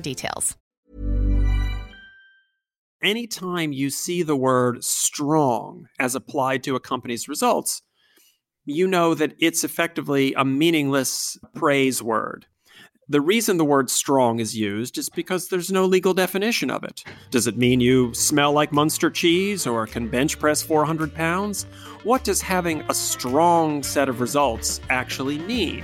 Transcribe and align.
details. 0.00 0.56
Anytime 3.02 3.72
you 3.72 3.90
see 3.90 4.22
the 4.22 4.36
word 4.36 4.82
strong 4.82 5.86
as 5.98 6.14
applied 6.14 6.64
to 6.64 6.74
a 6.74 6.80
company's 6.80 7.28
results, 7.28 7.82
you 8.64 8.86
know 8.86 9.14
that 9.14 9.34
it's 9.38 9.64
effectively 9.64 10.34
a 10.34 10.44
meaningless 10.44 11.38
praise 11.54 12.02
word. 12.02 12.46
The 13.10 13.22
reason 13.22 13.56
the 13.56 13.64
word 13.64 13.88
strong 13.88 14.38
is 14.38 14.54
used 14.54 14.98
is 14.98 15.08
because 15.08 15.48
there's 15.48 15.72
no 15.72 15.86
legal 15.86 16.12
definition 16.12 16.70
of 16.70 16.84
it. 16.84 17.02
Does 17.30 17.46
it 17.46 17.56
mean 17.56 17.80
you 17.80 18.12
smell 18.12 18.52
like 18.52 18.70
Munster 18.70 19.10
cheese 19.10 19.66
or 19.66 19.86
can 19.86 20.08
bench 20.08 20.38
press 20.38 20.60
400 20.60 21.14
pounds? 21.14 21.64
What 22.02 22.22
does 22.22 22.42
having 22.42 22.82
a 22.90 22.94
strong 22.94 23.82
set 23.82 24.10
of 24.10 24.20
results 24.20 24.82
actually 24.90 25.38
mean? 25.38 25.82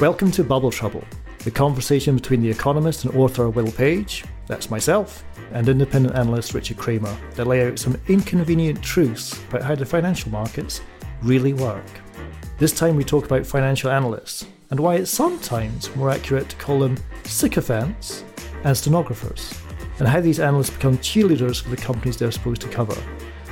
Welcome 0.00 0.32
to 0.32 0.42
Bubble 0.42 0.72
Trouble, 0.72 1.04
the 1.44 1.50
conversation 1.50 2.14
between 2.14 2.40
the 2.40 2.50
economist 2.50 3.04
and 3.04 3.14
author 3.16 3.50
Will 3.50 3.70
Page, 3.72 4.24
that's 4.46 4.70
myself, 4.70 5.24
and 5.52 5.68
independent 5.68 6.14
analyst 6.14 6.54
Richard 6.54 6.76
Kramer 6.76 7.16
that 7.34 7.46
lay 7.46 7.66
out 7.66 7.78
some 7.78 8.00
inconvenient 8.08 8.82
truths 8.82 9.42
about 9.48 9.62
how 9.62 9.74
the 9.74 9.84
financial 9.84 10.30
markets 10.30 10.80
really 11.20 11.52
work. 11.52 11.84
This 12.58 12.72
time 12.72 12.96
we 12.96 13.04
talk 13.04 13.24
about 13.24 13.46
financial 13.46 13.90
analysts 13.90 14.46
and 14.70 14.78
why 14.78 14.94
it's 14.94 15.10
sometimes 15.10 15.94
more 15.96 16.10
accurate 16.10 16.48
to 16.48 16.56
call 16.56 16.78
them 16.78 16.96
sycophants 17.24 18.24
and 18.64 18.76
stenographers, 18.76 19.52
and 19.98 20.06
how 20.06 20.20
these 20.20 20.40
analysts 20.40 20.70
become 20.70 20.96
cheerleaders 20.98 21.62
for 21.62 21.70
the 21.70 21.76
companies 21.76 22.16
they're 22.16 22.30
supposed 22.30 22.62
to 22.62 22.68
cover. 22.68 22.96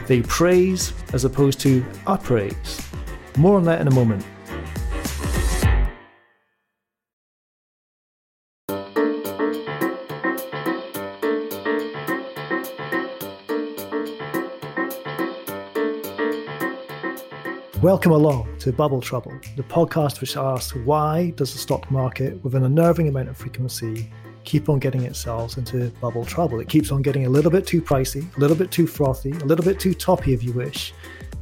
They 0.06 0.22
praise 0.22 0.92
as 1.12 1.24
opposed 1.24 1.60
to 1.60 1.84
appraise. 2.06 2.80
More 3.36 3.56
on 3.56 3.64
that 3.64 3.80
in 3.80 3.88
a 3.88 3.94
moment. 3.94 4.24
Welcome 17.82 18.12
along 18.12 18.58
to 18.58 18.72
Bubble 18.72 19.00
Trouble, 19.00 19.32
the 19.56 19.62
podcast 19.62 20.20
which 20.20 20.36
asks 20.36 20.76
why 20.76 21.30
does 21.30 21.54
the 21.54 21.58
stock 21.58 21.90
market, 21.90 22.44
with 22.44 22.54
an 22.54 22.64
unnerving 22.64 23.08
amount 23.08 23.30
of 23.30 23.38
frequency, 23.38 24.12
keep 24.44 24.68
on 24.68 24.78
getting 24.78 25.04
itself 25.04 25.56
into 25.56 25.88
bubble 25.98 26.26
trouble? 26.26 26.60
It 26.60 26.68
keeps 26.68 26.92
on 26.92 27.00
getting 27.00 27.24
a 27.24 27.30
little 27.30 27.50
bit 27.50 27.66
too 27.66 27.80
pricey, 27.80 28.36
a 28.36 28.38
little 28.38 28.54
bit 28.54 28.70
too 28.70 28.86
frothy, 28.86 29.30
a 29.30 29.46
little 29.46 29.64
bit 29.64 29.80
too 29.80 29.94
toppy 29.94 30.34
if 30.34 30.42
you 30.42 30.52
wish, 30.52 30.92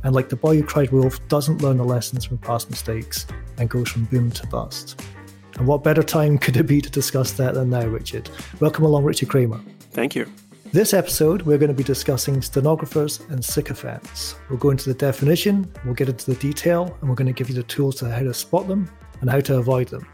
and 0.04 0.14
like 0.14 0.28
the 0.28 0.36
boy 0.36 0.54
who 0.54 0.62
cried 0.62 0.92
wolf, 0.92 1.18
doesn't 1.26 1.60
learn 1.60 1.76
the 1.76 1.84
lessons 1.84 2.24
from 2.24 2.38
past 2.38 2.70
mistakes 2.70 3.26
and 3.56 3.68
goes 3.68 3.88
from 3.88 4.04
boom 4.04 4.30
to 4.30 4.46
bust. 4.46 5.02
And 5.56 5.66
what 5.66 5.82
better 5.82 6.04
time 6.04 6.38
could 6.38 6.56
it 6.56 6.68
be 6.68 6.80
to 6.80 6.88
discuss 6.88 7.32
that 7.32 7.54
than 7.54 7.70
now, 7.70 7.88
Richard? 7.88 8.30
Welcome 8.60 8.84
along, 8.84 9.02
Richard 9.02 9.28
Kramer. 9.28 9.60
Thank 9.90 10.14
you. 10.14 10.30
This 10.70 10.92
episode, 10.92 11.42
we're 11.42 11.56
going 11.56 11.70
to 11.70 11.74
be 11.74 11.82
discussing 11.82 12.42
stenographers 12.42 13.20
and 13.30 13.42
sycophants. 13.42 14.34
We'll 14.50 14.58
go 14.58 14.68
into 14.68 14.92
the 14.92 14.94
definition, 14.94 15.72
we'll 15.82 15.94
get 15.94 16.10
into 16.10 16.30
the 16.30 16.38
detail, 16.38 16.94
and 17.00 17.08
we're 17.08 17.16
going 17.16 17.26
to 17.26 17.32
give 17.32 17.48
you 17.48 17.54
the 17.54 17.62
tools 17.62 17.96
to 17.96 18.10
how 18.10 18.20
to 18.20 18.34
spot 18.34 18.68
them 18.68 18.90
and 19.22 19.30
how 19.30 19.40
to 19.40 19.56
avoid 19.56 19.88
them. 19.88 20.06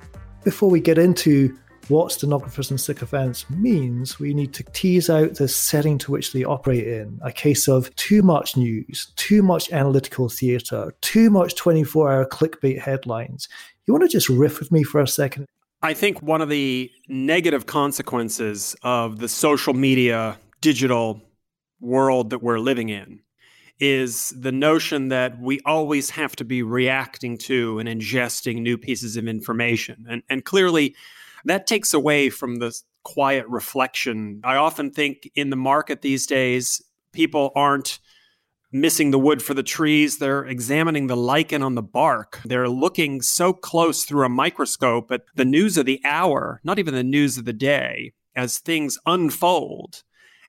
Before 0.44 0.70
we 0.70 0.78
get 0.78 0.96
into 0.96 1.58
what 1.88 2.12
stenographers 2.12 2.70
and 2.70 2.80
sycophants 2.80 3.50
means, 3.50 4.20
we 4.20 4.32
need 4.32 4.54
to 4.54 4.62
tease 4.72 5.10
out 5.10 5.34
the 5.34 5.48
setting 5.48 5.98
to 5.98 6.12
which 6.12 6.32
they 6.32 6.44
operate 6.44 6.86
in. 6.86 7.18
A 7.22 7.32
case 7.32 7.66
of 7.66 7.94
too 7.96 8.22
much 8.22 8.56
news, 8.56 9.12
too 9.16 9.42
much 9.42 9.72
analytical 9.72 10.28
theatre, 10.28 10.94
too 11.00 11.30
much 11.30 11.56
24 11.56 12.12
hour 12.12 12.24
clickbait 12.26 12.78
headlines. 12.78 13.48
You 13.86 13.92
want 13.92 14.04
to 14.04 14.08
just 14.08 14.28
riff 14.28 14.60
with 14.60 14.70
me 14.70 14.84
for 14.84 15.00
a 15.00 15.08
second? 15.08 15.46
I 15.82 15.92
think 15.92 16.22
one 16.22 16.40
of 16.40 16.48
the 16.48 16.90
negative 17.08 17.66
consequences 17.66 18.74
of 18.82 19.18
the 19.18 19.28
social 19.28 19.74
media 19.74 20.38
digital 20.64 21.20
world 21.78 22.30
that 22.30 22.42
we're 22.42 22.58
living 22.58 22.88
in 22.88 23.20
is 23.78 24.30
the 24.30 24.50
notion 24.50 25.08
that 25.08 25.38
we 25.38 25.60
always 25.66 26.08
have 26.08 26.34
to 26.34 26.42
be 26.42 26.62
reacting 26.62 27.36
to 27.36 27.78
and 27.78 27.86
ingesting 27.86 28.62
new 28.62 28.78
pieces 28.78 29.18
of 29.18 29.28
information. 29.28 30.06
And, 30.08 30.22
and 30.30 30.42
clearly, 30.42 30.96
that 31.44 31.66
takes 31.66 31.92
away 31.92 32.30
from 32.30 32.56
the 32.56 32.74
quiet 33.02 33.46
reflection. 33.46 34.40
I 34.42 34.56
often 34.56 34.90
think 34.90 35.30
in 35.34 35.50
the 35.50 35.56
market 35.56 36.00
these 36.00 36.26
days, 36.26 36.82
people 37.12 37.52
aren't 37.54 37.98
missing 38.72 39.10
the 39.10 39.18
wood 39.18 39.42
for 39.42 39.52
the 39.52 39.62
trees. 39.62 40.16
They're 40.16 40.46
examining 40.46 41.08
the 41.08 41.16
lichen 41.30 41.62
on 41.62 41.74
the 41.74 41.82
bark. 41.82 42.40
They're 42.42 42.70
looking 42.70 43.20
so 43.20 43.52
close 43.52 44.06
through 44.06 44.24
a 44.24 44.30
microscope 44.30 45.12
at 45.12 45.24
the 45.34 45.44
news 45.44 45.76
of 45.76 45.84
the 45.84 46.00
hour, 46.06 46.62
not 46.64 46.78
even 46.78 46.94
the 46.94 47.04
news 47.04 47.36
of 47.36 47.44
the 47.44 47.52
day, 47.52 48.14
as 48.34 48.58
things 48.58 48.98
unfold 49.04 50.02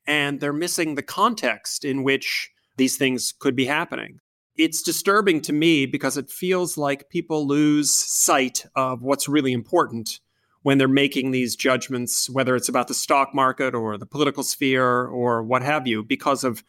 and 0.08 0.40
they're 0.40 0.54
missing 0.54 0.96
the 0.96 1.04
context 1.04 1.86
in 1.86 2.04
which 2.04 2.52
these 2.78 2.98
things 2.98 3.34
could 3.38 3.56
be 3.56 3.66
happening. 3.66 4.20
It's 4.58 4.82
disturbing 4.82 5.42
to 5.42 5.54
me 5.54 5.86
because 5.86 6.18
it 6.18 6.30
feels 6.30 6.78
like 6.78 7.10
people 7.10 7.46
lose 7.48 7.94
sight 7.94 8.66
of 8.76 9.02
what's 9.02 9.28
really 9.28 9.52
important 9.52 10.20
when 10.62 10.78
they're 10.78 10.88
making 10.88 11.32
these 11.32 11.56
judgments, 11.56 12.30
whether 12.30 12.56
it's 12.56 12.70
about 12.70 12.88
the 12.88 12.94
stock 12.94 13.36
market 13.36 13.76
or 13.76 13.98
the 13.98 14.06
political 14.06 14.44
sphere 14.44 15.06
or 15.06 15.44
what 15.44 15.62
have 15.62 15.86
you, 15.86 16.04
because 16.04 16.44
of 16.44 16.64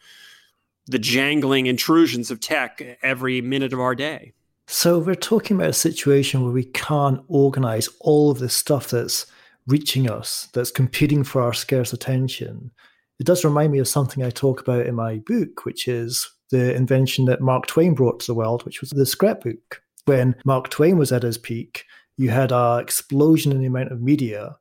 the 0.85 0.99
jangling 0.99 1.65
intrusions 1.65 2.29
of 2.29 2.39
tech 2.39 2.81
every 3.01 3.41
minute 3.41 3.73
of 3.73 3.79
our 3.79 3.95
day. 3.95 4.33
So, 4.67 4.99
we're 4.99 5.15
talking 5.15 5.55
about 5.55 5.69
a 5.69 5.73
situation 5.73 6.43
where 6.43 6.51
we 6.51 6.65
can't 6.65 7.21
organize 7.29 7.87
all 8.01 8.31
of 8.31 8.39
the 8.39 8.49
stuff 8.49 8.89
that's 8.89 9.25
reaching 9.65 10.09
us, 10.09 10.49
that's 10.53 10.71
competing 10.71 11.23
for 11.23 11.41
our 11.41 11.53
scarce 11.53 11.93
attention 11.93 12.71
it 13.19 13.25
does 13.25 13.43
remind 13.43 13.71
me 13.71 13.79
of 13.79 13.87
something 13.87 14.23
I 14.23 14.29
talk 14.29 14.61
about 14.61 14.85
in 14.85 14.95
my 14.95 15.17
book, 15.17 15.65
which 15.65 15.87
is 15.87 16.29
the 16.51 16.73
invention 16.73 17.25
that 17.25 17.41
Mark 17.41 17.65
Twain 17.67 17.93
brought 17.93 18.19
to 18.21 18.27
the 18.27 18.35
world, 18.35 18.63
which 18.63 18.81
was 18.81 18.91
the 18.91 19.05
scrapbook. 19.05 19.81
When 20.05 20.35
Mark 20.45 20.69
Twain 20.69 20.97
was 20.97 21.11
at 21.11 21.23
his 21.23 21.37
peak, 21.37 21.85
you 22.15 22.29
had 22.29 22.51
an 22.51 22.79
explosion 22.79 23.51
in 23.51 23.59
the 23.59 23.65
amount 23.65 23.91
of 23.91 24.01
media 24.01 24.55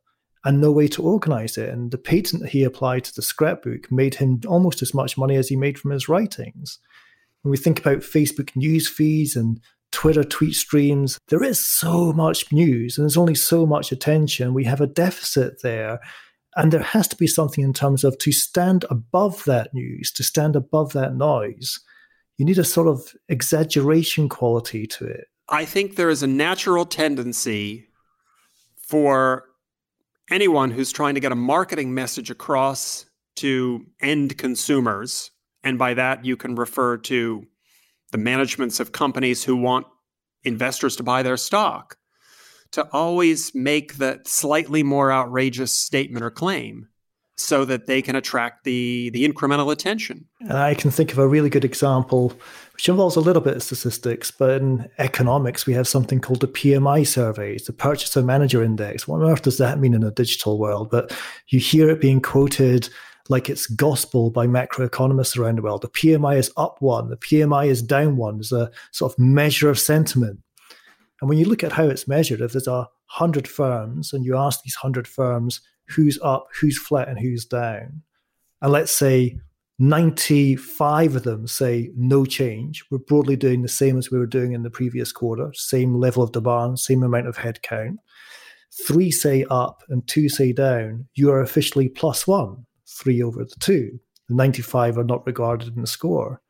and 0.44 0.60
no 0.60 0.70
way 0.70 0.88
to 0.88 1.02
organize 1.02 1.58
it. 1.58 1.68
And 1.68 1.90
the 1.90 1.98
patent 1.98 2.42
that 2.42 2.50
he 2.50 2.64
applied 2.64 3.04
to 3.04 3.14
the 3.14 3.22
scrapbook 3.22 3.90
made 3.90 4.14
him 4.14 4.40
almost 4.46 4.82
as 4.82 4.94
much 4.94 5.18
money 5.18 5.36
as 5.36 5.48
he 5.48 5.56
made 5.56 5.78
from 5.78 5.90
his 5.90 6.08
writings. 6.08 6.78
When 7.42 7.50
we 7.50 7.56
think 7.56 7.78
about 7.78 7.98
Facebook 7.98 8.54
news 8.56 8.88
feeds 8.88 9.36
and 9.36 9.60
Twitter 9.92 10.24
tweet 10.24 10.54
streams, 10.54 11.18
there 11.28 11.42
is 11.42 11.58
so 11.58 12.12
much 12.12 12.52
news 12.52 12.96
and 12.96 13.04
there's 13.04 13.16
only 13.16 13.34
so 13.34 13.66
much 13.66 13.92
attention. 13.92 14.54
We 14.54 14.64
have 14.64 14.80
a 14.80 14.86
deficit 14.86 15.62
there 15.62 16.00
and 16.56 16.72
there 16.72 16.82
has 16.82 17.06
to 17.08 17.16
be 17.16 17.26
something 17.26 17.62
in 17.62 17.72
terms 17.72 18.02
of 18.02 18.16
to 18.18 18.32
stand 18.32 18.84
above 18.90 19.44
that 19.44 19.74
news, 19.74 20.10
to 20.12 20.24
stand 20.24 20.56
above 20.56 20.92
that 20.94 21.14
noise. 21.14 21.78
You 22.38 22.44
need 22.46 22.58
a 22.58 22.64
sort 22.64 22.88
of 22.88 23.14
exaggeration 23.28 24.28
quality 24.28 24.86
to 24.86 25.06
it. 25.06 25.26
I 25.48 25.64
think 25.64 25.96
there 25.96 26.10
is 26.10 26.22
a 26.22 26.26
natural 26.26 26.86
tendency 26.86 27.88
for 28.76 29.44
anyone 30.30 30.70
who's 30.70 30.92
trying 30.92 31.14
to 31.14 31.20
get 31.20 31.32
a 31.32 31.36
marketing 31.36 31.94
message 31.94 32.30
across 32.30 33.06
to 33.36 33.84
end 34.00 34.38
consumers. 34.38 35.30
And 35.62 35.78
by 35.78 35.94
that, 35.94 36.24
you 36.24 36.36
can 36.36 36.54
refer 36.54 36.96
to 36.98 37.46
the 38.12 38.18
managements 38.18 38.80
of 38.80 38.92
companies 38.92 39.44
who 39.44 39.56
want 39.56 39.86
investors 40.42 40.96
to 40.96 41.02
buy 41.02 41.22
their 41.22 41.36
stock 41.36 41.98
to 42.76 42.88
always 42.92 43.54
make 43.54 43.96
the 43.96 44.20
slightly 44.24 44.82
more 44.82 45.10
outrageous 45.10 45.72
statement 45.72 46.24
or 46.24 46.30
claim 46.30 46.88
so 47.38 47.64
that 47.64 47.86
they 47.86 48.00
can 48.00 48.16
attract 48.16 48.64
the 48.64 49.10
the 49.10 49.26
incremental 49.26 49.72
attention. 49.72 50.26
And 50.40 50.54
I 50.54 50.74
can 50.74 50.90
think 50.90 51.12
of 51.12 51.18
a 51.18 51.28
really 51.28 51.50
good 51.50 51.64
example 51.64 52.32
which 52.72 52.88
involves 52.90 53.16
a 53.16 53.20
little 53.20 53.40
bit 53.40 53.56
of 53.56 53.62
statistics, 53.62 54.30
but 54.30 54.60
in 54.60 54.90
economics 54.98 55.64
we 55.64 55.72
have 55.72 55.88
something 55.88 56.20
called 56.20 56.40
the 56.40 56.48
PMI 56.48 57.06
surveys, 57.06 57.64
the 57.64 57.72
Purchaser 57.72 58.22
Manager 58.22 58.62
Index. 58.62 59.08
What 59.08 59.22
on 59.22 59.30
earth 59.30 59.42
does 59.42 59.56
that 59.56 59.78
mean 59.78 59.94
in 59.94 60.02
a 60.02 60.10
digital 60.10 60.58
world? 60.58 60.90
But 60.90 61.16
you 61.48 61.58
hear 61.58 61.88
it 61.88 62.00
being 62.02 62.20
quoted 62.20 62.90
like 63.30 63.48
it's 63.48 63.66
gospel 63.66 64.30
by 64.30 64.46
macroeconomists 64.46 65.38
around 65.38 65.56
the 65.56 65.62
world. 65.62 65.82
The 65.82 65.88
PMI 65.88 66.36
is 66.36 66.52
up 66.58 66.76
one, 66.80 67.08
the 67.08 67.16
PMI 67.16 67.68
is 67.68 67.82
down 67.82 68.16
one. 68.16 68.38
It's 68.38 68.52
a 68.52 68.70
sort 68.92 69.12
of 69.12 69.18
measure 69.18 69.70
of 69.70 69.78
sentiment. 69.78 70.40
And 71.20 71.28
when 71.28 71.38
you 71.38 71.46
look 71.46 71.64
at 71.64 71.72
how 71.72 71.84
it's 71.84 72.08
measured, 72.08 72.40
if 72.40 72.52
there's 72.52 72.66
a 72.66 72.88
hundred 73.06 73.48
firms 73.48 74.12
and 74.12 74.24
you 74.24 74.36
ask 74.36 74.62
these 74.62 74.74
hundred 74.74 75.08
firms 75.08 75.60
who's 75.88 76.18
up, 76.22 76.48
who's 76.60 76.78
flat, 76.78 77.08
and 77.08 77.18
who's 77.18 77.44
down, 77.44 78.02
and 78.60 78.72
let's 78.72 78.92
say 78.92 79.38
95 79.78 81.16
of 81.16 81.22
them 81.24 81.46
say 81.46 81.90
no 81.94 82.24
change. 82.24 82.84
We're 82.90 82.98
broadly 82.98 83.36
doing 83.36 83.62
the 83.62 83.68
same 83.68 83.98
as 83.98 84.10
we 84.10 84.18
were 84.18 84.26
doing 84.26 84.52
in 84.52 84.62
the 84.62 84.70
previous 84.70 85.12
quarter, 85.12 85.50
same 85.54 85.94
level 85.94 86.22
of 86.22 86.32
demand, 86.32 86.78
same 86.78 87.02
amount 87.02 87.28
of 87.28 87.36
headcount. 87.36 87.96
Three 88.86 89.10
say 89.10 89.44
up 89.50 89.82
and 89.88 90.06
two 90.06 90.28
say 90.28 90.52
down. 90.52 91.06
You 91.14 91.30
are 91.30 91.42
officially 91.42 91.88
plus 91.88 92.26
one, 92.26 92.64
three 92.86 93.22
over 93.22 93.44
the 93.44 93.56
two. 93.60 93.98
The 94.28 94.34
95 94.34 94.98
are 94.98 95.04
not 95.04 95.26
regarded 95.26 95.74
in 95.74 95.82
the 95.82 95.86
score. 95.86 96.40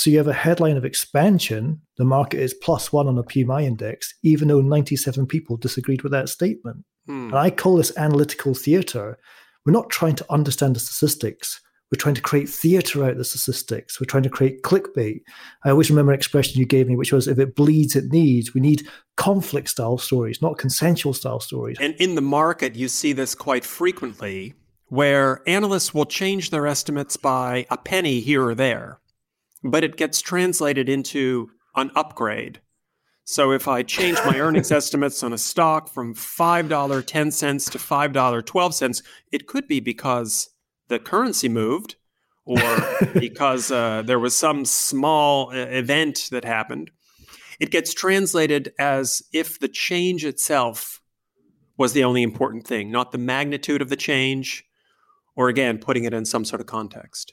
So 0.00 0.08
you 0.08 0.16
have 0.16 0.28
a 0.28 0.32
headline 0.32 0.78
of 0.78 0.86
expansion. 0.86 1.82
The 1.98 2.06
market 2.06 2.40
is 2.40 2.54
plus 2.54 2.90
one 2.90 3.06
on 3.06 3.18
a 3.18 3.22
PMI 3.22 3.64
index, 3.64 4.14
even 4.22 4.48
though 4.48 4.62
97 4.62 5.26
people 5.26 5.58
disagreed 5.58 6.00
with 6.00 6.12
that 6.12 6.30
statement. 6.30 6.86
Hmm. 7.04 7.26
And 7.26 7.34
I 7.34 7.50
call 7.50 7.76
this 7.76 7.94
analytical 7.98 8.54
theater. 8.54 9.18
We're 9.66 9.74
not 9.74 9.90
trying 9.90 10.14
to 10.16 10.32
understand 10.32 10.74
the 10.74 10.80
statistics. 10.80 11.60
We're 11.92 11.98
trying 11.98 12.14
to 12.14 12.22
create 12.22 12.48
theater 12.48 13.04
out 13.04 13.10
of 13.10 13.18
the 13.18 13.24
statistics. 13.24 14.00
We're 14.00 14.06
trying 14.06 14.22
to 14.22 14.30
create 14.30 14.62
clickbait. 14.62 15.20
I 15.66 15.70
always 15.70 15.90
remember 15.90 16.12
an 16.12 16.18
expression 16.18 16.58
you 16.58 16.64
gave 16.64 16.88
me, 16.88 16.96
which 16.96 17.12
was 17.12 17.28
if 17.28 17.38
it 17.38 17.54
bleeds, 17.54 17.94
it 17.94 18.10
needs. 18.10 18.54
We 18.54 18.62
need 18.62 18.88
conflict 19.18 19.68
style 19.68 19.98
stories, 19.98 20.40
not 20.40 20.56
consensual 20.56 21.12
style 21.12 21.40
stories. 21.40 21.76
And 21.78 21.94
in 21.96 22.14
the 22.14 22.22
market, 22.22 22.74
you 22.74 22.88
see 22.88 23.12
this 23.12 23.34
quite 23.34 23.66
frequently 23.66 24.54
where 24.86 25.42
analysts 25.46 25.92
will 25.92 26.06
change 26.06 26.48
their 26.48 26.66
estimates 26.66 27.18
by 27.18 27.66
a 27.70 27.76
penny 27.76 28.20
here 28.20 28.46
or 28.46 28.54
there, 28.54 28.98
but 29.62 29.84
it 29.84 29.96
gets 29.96 30.20
translated 30.20 30.88
into 30.88 31.50
an 31.76 31.90
upgrade. 31.94 32.60
So 33.24 33.52
if 33.52 33.68
I 33.68 33.82
change 33.82 34.18
my 34.24 34.40
earnings 34.40 34.72
estimates 34.72 35.22
on 35.22 35.32
a 35.32 35.38
stock 35.38 35.88
from 35.88 36.14
$5.10 36.14 37.70
to 37.70 37.78
$5.12, 37.78 39.02
it 39.30 39.46
could 39.46 39.68
be 39.68 39.80
because 39.80 40.50
the 40.88 40.98
currency 40.98 41.48
moved 41.48 41.96
or 42.44 42.58
because 43.14 43.70
uh, 43.70 44.02
there 44.02 44.18
was 44.18 44.36
some 44.36 44.64
small 44.64 45.50
uh, 45.50 45.54
event 45.54 46.28
that 46.32 46.44
happened. 46.44 46.90
It 47.60 47.70
gets 47.70 47.94
translated 47.94 48.72
as 48.78 49.22
if 49.32 49.60
the 49.60 49.68
change 49.68 50.24
itself 50.24 51.00
was 51.76 51.92
the 51.92 52.04
only 52.04 52.22
important 52.22 52.66
thing, 52.66 52.90
not 52.90 53.12
the 53.12 53.18
magnitude 53.18 53.80
of 53.80 53.90
the 53.90 53.96
change, 53.96 54.64
or 55.36 55.48
again, 55.48 55.78
putting 55.78 56.04
it 56.04 56.12
in 56.12 56.24
some 56.24 56.44
sort 56.44 56.60
of 56.60 56.66
context. 56.66 57.32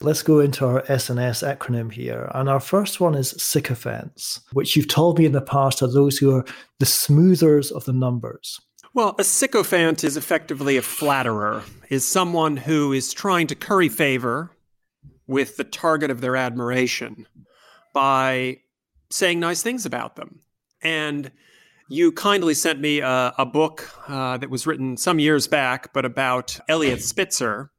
Let's 0.00 0.22
go 0.22 0.40
into 0.40 0.66
our 0.66 0.82
SNS 0.82 1.56
acronym 1.56 1.92
here. 1.92 2.30
And 2.34 2.48
our 2.48 2.60
first 2.60 3.00
one 3.00 3.14
is 3.14 3.30
sycophants, 3.30 4.40
which 4.52 4.76
you've 4.76 4.88
told 4.88 5.18
me 5.18 5.26
in 5.26 5.32
the 5.32 5.40
past 5.40 5.82
are 5.82 5.92
those 5.92 6.18
who 6.18 6.34
are 6.34 6.44
the 6.78 6.86
smoothers 6.86 7.70
of 7.70 7.84
the 7.84 7.92
numbers. 7.92 8.60
Well, 8.94 9.14
a 9.18 9.24
sycophant 9.24 10.04
is 10.04 10.16
effectively 10.16 10.76
a 10.76 10.82
flatterer, 10.82 11.62
is 11.90 12.06
someone 12.06 12.56
who 12.56 12.92
is 12.92 13.12
trying 13.12 13.46
to 13.48 13.54
curry 13.54 13.88
favor 13.88 14.50
with 15.26 15.56
the 15.56 15.64
target 15.64 16.10
of 16.10 16.20
their 16.20 16.36
admiration 16.36 17.26
by 17.92 18.58
saying 19.10 19.40
nice 19.40 19.62
things 19.62 19.84
about 19.84 20.16
them. 20.16 20.40
And 20.82 21.30
you 21.88 22.12
kindly 22.12 22.54
sent 22.54 22.80
me 22.80 23.00
a, 23.00 23.34
a 23.38 23.46
book 23.46 23.90
uh, 24.08 24.38
that 24.38 24.50
was 24.50 24.66
written 24.66 24.96
some 24.96 25.18
years 25.18 25.46
back, 25.46 25.92
but 25.92 26.04
about 26.04 26.58
Eliot 26.68 27.02
Spitzer, 27.02 27.70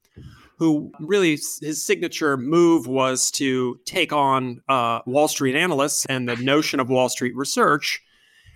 who 0.57 0.91
really 0.99 1.31
his 1.61 1.83
signature 1.83 2.35
move 2.35 2.87
was 2.87 3.29
to 3.31 3.79
take 3.85 4.11
on 4.11 4.61
uh, 4.67 4.99
Wall 5.05 5.27
Street 5.27 5.55
analysts 5.55 6.05
and 6.07 6.27
the 6.27 6.35
notion 6.35 6.79
of 6.79 6.89
Wall 6.89 7.09
Street 7.09 7.35
research 7.35 8.01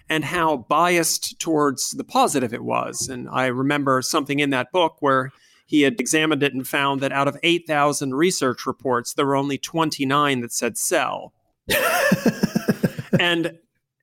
and 0.09 0.25
how 0.25 0.57
biased 0.57 1.39
towards 1.39 1.91
the 1.91 2.03
positive 2.03 2.53
it 2.53 2.63
was. 2.63 3.07
And 3.07 3.29
I 3.29 3.47
remember 3.47 4.01
something 4.01 4.39
in 4.39 4.49
that 4.49 4.71
book 4.71 4.97
where 4.99 5.31
he 5.65 5.83
had 5.83 6.01
examined 6.01 6.43
it 6.43 6.53
and 6.53 6.67
found 6.67 7.01
that 7.01 7.13
out 7.13 7.29
of 7.29 7.37
8,000 7.43 8.13
research 8.13 8.65
reports, 8.65 9.13
there 9.13 9.25
were 9.25 9.37
only 9.37 9.57
29 9.57 10.41
that 10.41 10.51
said 10.51 10.77
sell. 10.77 11.33
and 13.19 13.57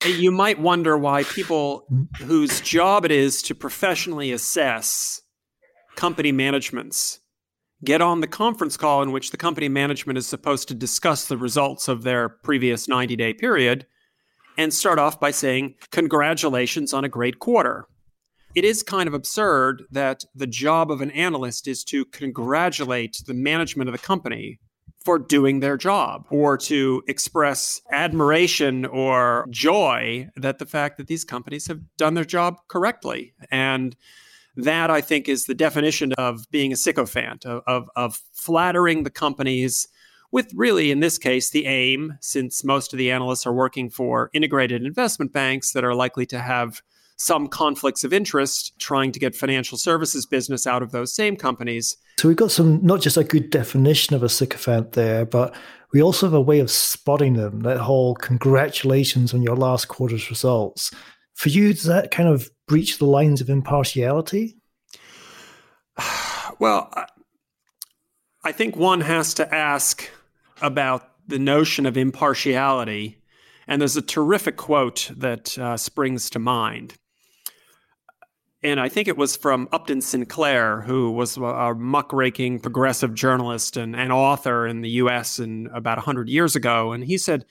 you 0.06 0.31
might 0.31 0.59
wonder 0.59 0.97
why 0.97 1.25
people 1.25 1.85
whose 2.21 2.61
job 2.61 3.05
it 3.05 3.11
is 3.11 3.43
to 3.43 3.55
professionally 3.55 4.33
assess 4.33 5.21
company 5.97 6.33
managements 6.33 7.21
get 7.85 8.03
on 8.03 8.21
the 8.21 8.27
conference 8.27 8.77
call 8.77 9.03
in 9.03 9.13
which 9.13 9.31
the 9.31 9.37
company 9.37 9.69
management 9.69 10.19
is 10.19 10.27
supposed 10.27 10.69
to 10.69 10.75
discuss 10.75 11.27
the 11.27 11.37
results 11.37 11.89
of 11.89 12.03
their 12.03 12.29
previous 12.29 12.89
90 12.89 13.17
day 13.17 13.33
period 13.33 13.87
and 14.57 14.75
start 14.75 14.99
off 14.99 15.21
by 15.21 15.31
saying, 15.31 15.75
Congratulations 15.93 16.93
on 16.93 17.05
a 17.05 17.09
great 17.09 17.39
quarter. 17.39 17.87
It 18.55 18.65
is 18.65 18.83
kind 18.83 19.07
of 19.07 19.15
absurd 19.15 19.85
that 19.91 20.25
the 20.35 20.47
job 20.47 20.91
of 20.91 21.01
an 21.01 21.11
analyst 21.13 21.69
is 21.69 21.85
to 21.85 22.05
congratulate 22.07 23.23
the 23.27 23.35
management 23.35 23.89
of 23.89 23.93
the 23.93 24.05
company 24.05 24.59
for 25.05 25.19
doing 25.19 25.61
their 25.61 25.77
job 25.77 26.25
or 26.31 26.57
to 26.57 27.03
express 27.07 27.81
admiration 27.93 28.85
or 28.85 29.47
joy 29.49 30.29
that 30.37 30.59
the 30.59 30.67
fact 30.67 30.97
that 30.97 31.07
these 31.07 31.25
companies 31.25 31.67
have 31.67 31.81
done 31.97 32.15
their 32.15 32.25
job 32.25 32.57
correctly. 32.69 33.33
And 33.51 33.95
that, 34.58 34.90
I 34.90 35.00
think, 35.00 35.28
is 35.28 35.46
the 35.46 35.55
definition 35.55 36.12
of 36.14 36.50
being 36.50 36.72
a 36.72 36.76
sycophant, 36.76 37.46
of, 37.46 37.62
of, 37.66 37.88
of 37.94 38.20
flattering 38.32 39.05
the 39.05 39.10
companies 39.10 39.88
with 40.32 40.52
really, 40.55 40.90
in 40.90 41.00
this 41.00 41.16
case, 41.16 41.50
the 41.50 41.64
aim, 41.66 42.19
since 42.20 42.64
most 42.64 42.93
of 42.93 42.99
the 42.99 43.10
analysts 43.10 43.46
are 43.46 43.52
working 43.52 43.88
for 43.88 44.31
integrated 44.34 44.84
investment 44.84 45.32
banks 45.32 45.72
that 45.72 45.84
are 45.84 45.94
likely 45.94 46.26
to 46.26 46.40
have 46.40 46.82
some 47.16 47.49
conflicts 47.49 48.05
of 48.05 48.12
interest 48.12 48.78
trying 48.78 49.10
to 49.12 49.19
get 49.19 49.34
financial 49.34 49.78
services 49.78 50.26
business 50.26 50.66
out 50.66 50.82
of 50.82 50.93
those 50.93 51.14
same 51.14 51.36
companies. 51.36 51.96
So 52.19 52.29
we've 52.29 52.36
got 52.36 52.50
some, 52.50 52.84
not 52.84 53.00
just 53.00 53.17
a 53.17 53.24
good 53.24 53.50
definition 53.50 54.15
of 54.15 54.22
a 54.22 54.29
sycophant 54.29 54.93
there, 54.93 55.24
but 55.24 55.55
we 55.93 56.03
also 56.03 56.27
have 56.27 56.34
a 56.34 56.41
way 56.41 56.60
of 56.60 56.70
spotting 56.70 57.34
them. 57.34 57.60
That 57.60 57.79
whole 57.79 58.15
congratulations 58.17 59.32
on 59.32 59.43
your 59.43 59.56
last 59.56 59.88
quarter's 59.88 60.31
results. 60.31 60.93
For 61.34 61.48
you, 61.48 61.72
does 61.72 61.84
that 61.84 62.10
kind 62.10 62.29
of 62.29 62.50
breach 62.69 62.98
the 62.98 63.06
lines 63.06 63.41
of 63.41 63.51
impartiality? 63.51 64.56
Well, 66.60 66.93
I 68.43 68.51
think 68.51 68.75
one 68.75 69.03
has 69.03 69.34
to 69.34 69.55
ask 69.55 70.10
about 70.60 71.08
the 71.29 71.39
notion 71.39 71.87
of 71.87 71.96
impartiality. 71.96 73.22
And 73.69 73.81
there's 73.81 73.96
a 73.96 74.03
terrific 74.03 74.56
quote 74.56 75.10
that 75.17 75.56
uh, 75.56 75.77
springs 75.77 76.31
to 76.31 76.41
mind. 76.41 76.94
And 78.63 78.81
I 78.81 78.89
think 78.89 79.06
it 79.06 79.17
was 79.17 79.37
from 79.37 79.69
Upton 79.70 80.01
Sinclair, 80.01 80.81
who 80.81 81.13
was 81.13 81.37
a 81.37 81.75
muckraking 81.77 82.58
progressive 82.58 83.15
journalist 83.15 83.77
and, 83.77 83.94
and 83.94 84.10
author 84.10 84.67
in 84.67 84.81
the 84.81 84.91
US 85.03 85.39
in 85.39 85.69
about 85.72 85.98
100 85.98 86.29
years 86.29 86.56
ago. 86.56 86.93
And 86.93 87.05
he 87.05 87.19
said, 87.19 87.44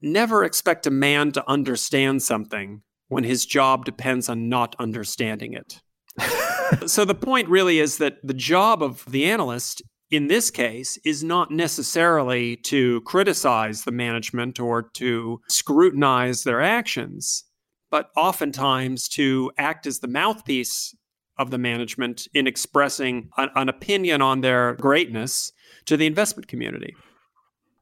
Never 0.00 0.44
expect 0.44 0.86
a 0.86 0.90
man 0.90 1.32
to 1.32 1.48
understand 1.48 2.22
something 2.22 2.82
when 3.14 3.22
his 3.22 3.46
job 3.46 3.84
depends 3.84 4.28
on 4.28 4.48
not 4.48 4.74
understanding 4.80 5.52
it. 5.52 5.80
so 6.88 7.04
the 7.04 7.14
point 7.14 7.48
really 7.48 7.78
is 7.78 7.98
that 7.98 8.16
the 8.24 8.34
job 8.34 8.82
of 8.82 9.04
the 9.08 9.24
analyst 9.24 9.82
in 10.10 10.26
this 10.26 10.50
case 10.50 10.98
is 11.04 11.22
not 11.22 11.48
necessarily 11.48 12.56
to 12.56 13.00
criticize 13.02 13.84
the 13.84 13.92
management 13.92 14.58
or 14.58 14.82
to 14.82 15.40
scrutinize 15.48 16.42
their 16.42 16.60
actions, 16.60 17.44
but 17.88 18.10
oftentimes 18.16 19.06
to 19.10 19.52
act 19.58 19.86
as 19.86 20.00
the 20.00 20.08
mouthpiece 20.08 20.92
of 21.38 21.52
the 21.52 21.58
management 21.58 22.26
in 22.34 22.48
expressing 22.48 23.28
an, 23.36 23.48
an 23.54 23.68
opinion 23.68 24.22
on 24.22 24.40
their 24.40 24.74
greatness 24.74 25.52
to 25.86 25.96
the 25.96 26.06
investment 26.06 26.48
community. 26.48 26.96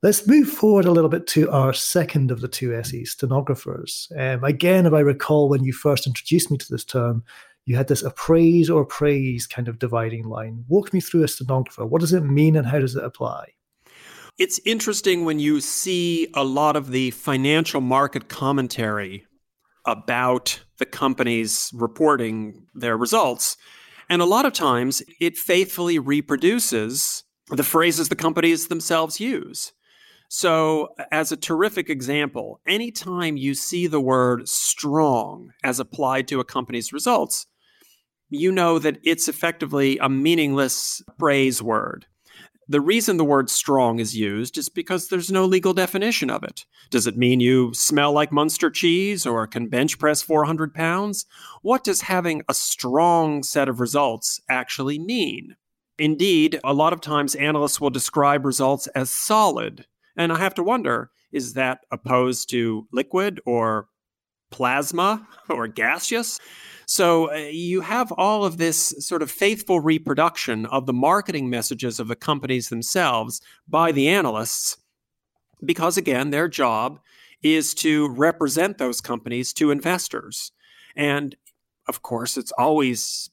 Let's 0.02 0.26
move 0.26 0.48
forward 0.48 0.84
a 0.84 0.90
little 0.90 1.08
bit 1.08 1.28
to 1.28 1.48
our 1.52 1.72
second 1.72 2.32
of 2.32 2.40
the 2.40 2.48
two 2.48 2.82
SEs, 2.82 3.12
stenographers. 3.12 4.10
Um, 4.18 4.42
again, 4.42 4.84
if 4.84 4.92
I 4.92 4.98
recall 4.98 5.48
when 5.48 5.62
you 5.62 5.72
first 5.72 6.08
introduced 6.08 6.50
me 6.50 6.58
to 6.58 6.66
this 6.68 6.84
term, 6.84 7.22
you 7.66 7.76
had 7.76 7.86
this 7.86 8.02
appraise 8.02 8.68
or 8.68 8.84
praise 8.84 9.46
kind 9.46 9.68
of 9.68 9.78
dividing 9.78 10.24
line. 10.24 10.64
Walk 10.66 10.92
me 10.92 11.00
through 11.00 11.22
a 11.22 11.28
stenographer. 11.28 11.86
What 11.86 12.00
does 12.00 12.12
it 12.12 12.22
mean 12.24 12.56
and 12.56 12.66
how 12.66 12.80
does 12.80 12.96
it 12.96 13.04
apply? 13.04 13.50
It's 14.38 14.58
interesting 14.64 15.24
when 15.24 15.38
you 15.38 15.60
see 15.60 16.26
a 16.34 16.42
lot 16.42 16.74
of 16.74 16.90
the 16.90 17.12
financial 17.12 17.80
market 17.80 18.28
commentary 18.28 19.24
about 19.86 20.58
the 20.78 20.86
companies 20.86 21.70
reporting 21.74 22.66
their 22.74 22.96
results. 22.96 23.56
And 24.08 24.20
a 24.20 24.26
lot 24.26 24.46
of 24.46 24.52
times 24.52 25.00
it 25.20 25.36
faithfully 25.36 26.00
reproduces 26.00 27.22
the 27.50 27.62
phrases 27.62 28.08
the 28.08 28.16
companies 28.16 28.66
themselves 28.66 29.20
use. 29.20 29.72
So, 30.34 30.94
as 31.10 31.30
a 31.30 31.36
terrific 31.36 31.90
example, 31.90 32.62
anytime 32.66 33.36
you 33.36 33.52
see 33.52 33.86
the 33.86 34.00
word 34.00 34.48
strong 34.48 35.52
as 35.62 35.78
applied 35.78 36.26
to 36.28 36.40
a 36.40 36.44
company's 36.44 36.90
results, 36.90 37.44
you 38.30 38.50
know 38.50 38.78
that 38.78 38.96
it's 39.04 39.28
effectively 39.28 39.98
a 39.98 40.08
meaningless 40.08 41.02
phrase 41.18 41.62
word. 41.62 42.06
The 42.66 42.80
reason 42.80 43.18
the 43.18 43.26
word 43.26 43.50
strong 43.50 43.98
is 43.98 44.16
used 44.16 44.56
is 44.56 44.70
because 44.70 45.08
there's 45.08 45.30
no 45.30 45.44
legal 45.44 45.74
definition 45.74 46.30
of 46.30 46.42
it. 46.42 46.64
Does 46.88 47.06
it 47.06 47.18
mean 47.18 47.40
you 47.40 47.74
smell 47.74 48.12
like 48.12 48.32
Munster 48.32 48.70
cheese 48.70 49.26
or 49.26 49.46
can 49.46 49.68
bench 49.68 49.98
press 49.98 50.22
400 50.22 50.72
pounds? 50.72 51.26
What 51.60 51.84
does 51.84 52.00
having 52.00 52.40
a 52.48 52.54
strong 52.54 53.42
set 53.42 53.68
of 53.68 53.80
results 53.80 54.40
actually 54.48 54.98
mean? 54.98 55.56
Indeed, 55.98 56.58
a 56.64 56.72
lot 56.72 56.94
of 56.94 57.02
times 57.02 57.34
analysts 57.34 57.82
will 57.82 57.90
describe 57.90 58.46
results 58.46 58.86
as 58.94 59.10
solid 59.10 59.84
and 60.16 60.32
I 60.32 60.38
have 60.38 60.54
to 60.54 60.62
wonder 60.62 61.10
is 61.32 61.54
that 61.54 61.80
opposed 61.90 62.50
to 62.50 62.86
liquid 62.92 63.40
or 63.46 63.88
plasma 64.50 65.26
or 65.48 65.66
gaseous? 65.66 66.38
So 66.86 67.32
uh, 67.32 67.36
you 67.36 67.80
have 67.80 68.12
all 68.12 68.44
of 68.44 68.58
this 68.58 68.94
sort 68.98 69.22
of 69.22 69.30
faithful 69.30 69.80
reproduction 69.80 70.66
of 70.66 70.86
the 70.86 70.92
marketing 70.92 71.48
messages 71.48 71.98
of 71.98 72.08
the 72.08 72.16
companies 72.16 72.68
themselves 72.68 73.40
by 73.66 73.92
the 73.92 74.08
analysts, 74.08 74.76
because 75.64 75.96
again, 75.96 76.30
their 76.30 76.48
job 76.48 77.00
is 77.42 77.74
to 77.74 78.08
represent 78.10 78.78
those 78.78 79.00
companies 79.00 79.52
to 79.54 79.70
investors. 79.70 80.52
And 80.94 81.34
of 81.88 82.02
course, 82.02 82.36
it's 82.36 82.52
always 82.52 83.30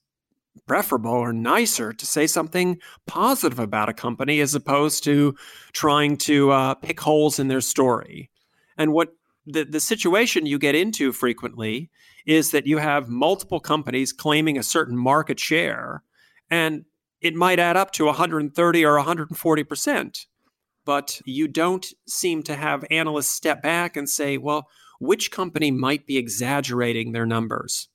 preferable 0.69 1.09
or 1.09 1.33
nicer 1.33 1.91
to 1.91 2.05
say 2.05 2.27
something 2.27 2.79
positive 3.07 3.57
about 3.57 3.89
a 3.89 3.93
company 3.93 4.39
as 4.39 4.53
opposed 4.53 5.03
to 5.03 5.35
trying 5.73 6.15
to 6.15 6.51
uh, 6.51 6.75
pick 6.75 6.99
holes 6.99 7.39
in 7.39 7.47
their 7.47 7.59
story. 7.59 8.29
And 8.77 8.93
what 8.93 9.15
the, 9.47 9.65
the 9.65 9.79
situation 9.79 10.45
you 10.45 10.59
get 10.59 10.75
into 10.75 11.11
frequently 11.11 11.89
is 12.27 12.51
that 12.51 12.67
you 12.67 12.77
have 12.77 13.09
multiple 13.09 13.59
companies 13.59 14.13
claiming 14.13 14.59
a 14.59 14.63
certain 14.63 14.95
market 14.95 15.39
share, 15.39 16.03
and 16.51 16.85
it 17.19 17.33
might 17.33 17.57
add 17.57 17.75
up 17.75 17.89
to 17.93 18.05
130 18.05 18.85
or 18.85 18.95
140 18.97 19.63
percent. 19.63 20.27
But 20.85 21.19
you 21.25 21.47
don't 21.47 21.88
seem 22.07 22.43
to 22.43 22.55
have 22.55 22.85
analysts 22.91 23.31
step 23.31 23.63
back 23.63 23.97
and 23.97 24.07
say, 24.07 24.38
well, 24.38 24.67
which 24.99 25.31
company 25.31 25.71
might 25.71 26.05
be 26.05 26.17
exaggerating 26.17 27.11
their 27.11 27.25
numbers? 27.25 27.89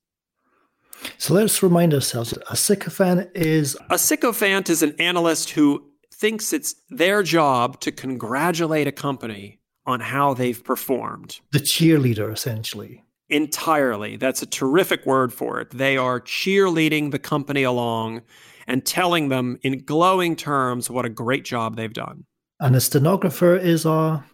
So 1.18 1.34
let's 1.34 1.62
remind 1.62 1.94
ourselves 1.94 2.34
a 2.50 2.56
sycophant 2.56 3.30
is. 3.34 3.76
A 3.90 3.98
sycophant 3.98 4.70
is 4.70 4.82
an 4.82 4.94
analyst 4.98 5.50
who 5.50 5.84
thinks 6.12 6.52
it's 6.52 6.74
their 6.88 7.22
job 7.22 7.80
to 7.80 7.92
congratulate 7.92 8.86
a 8.86 8.92
company 8.92 9.60
on 9.86 10.00
how 10.00 10.34
they've 10.34 10.62
performed. 10.62 11.40
The 11.52 11.58
cheerleader, 11.58 12.32
essentially. 12.32 13.04
Entirely. 13.28 14.16
That's 14.16 14.42
a 14.42 14.46
terrific 14.46 15.04
word 15.06 15.32
for 15.32 15.60
it. 15.60 15.70
They 15.70 15.96
are 15.96 16.20
cheerleading 16.20 17.10
the 17.10 17.18
company 17.18 17.62
along 17.62 18.22
and 18.66 18.84
telling 18.84 19.28
them 19.28 19.58
in 19.62 19.84
glowing 19.84 20.36
terms 20.36 20.88
what 20.88 21.04
a 21.04 21.10
great 21.10 21.44
job 21.44 21.76
they've 21.76 21.92
done. 21.92 22.24
And 22.60 22.76
a 22.76 22.80
stenographer 22.80 23.56
is 23.56 23.84
a. 23.84 24.24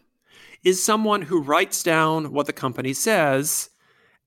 Is 0.62 0.82
someone 0.82 1.22
who 1.22 1.40
writes 1.40 1.82
down 1.82 2.32
what 2.32 2.46
the 2.46 2.52
company 2.52 2.92
says 2.92 3.70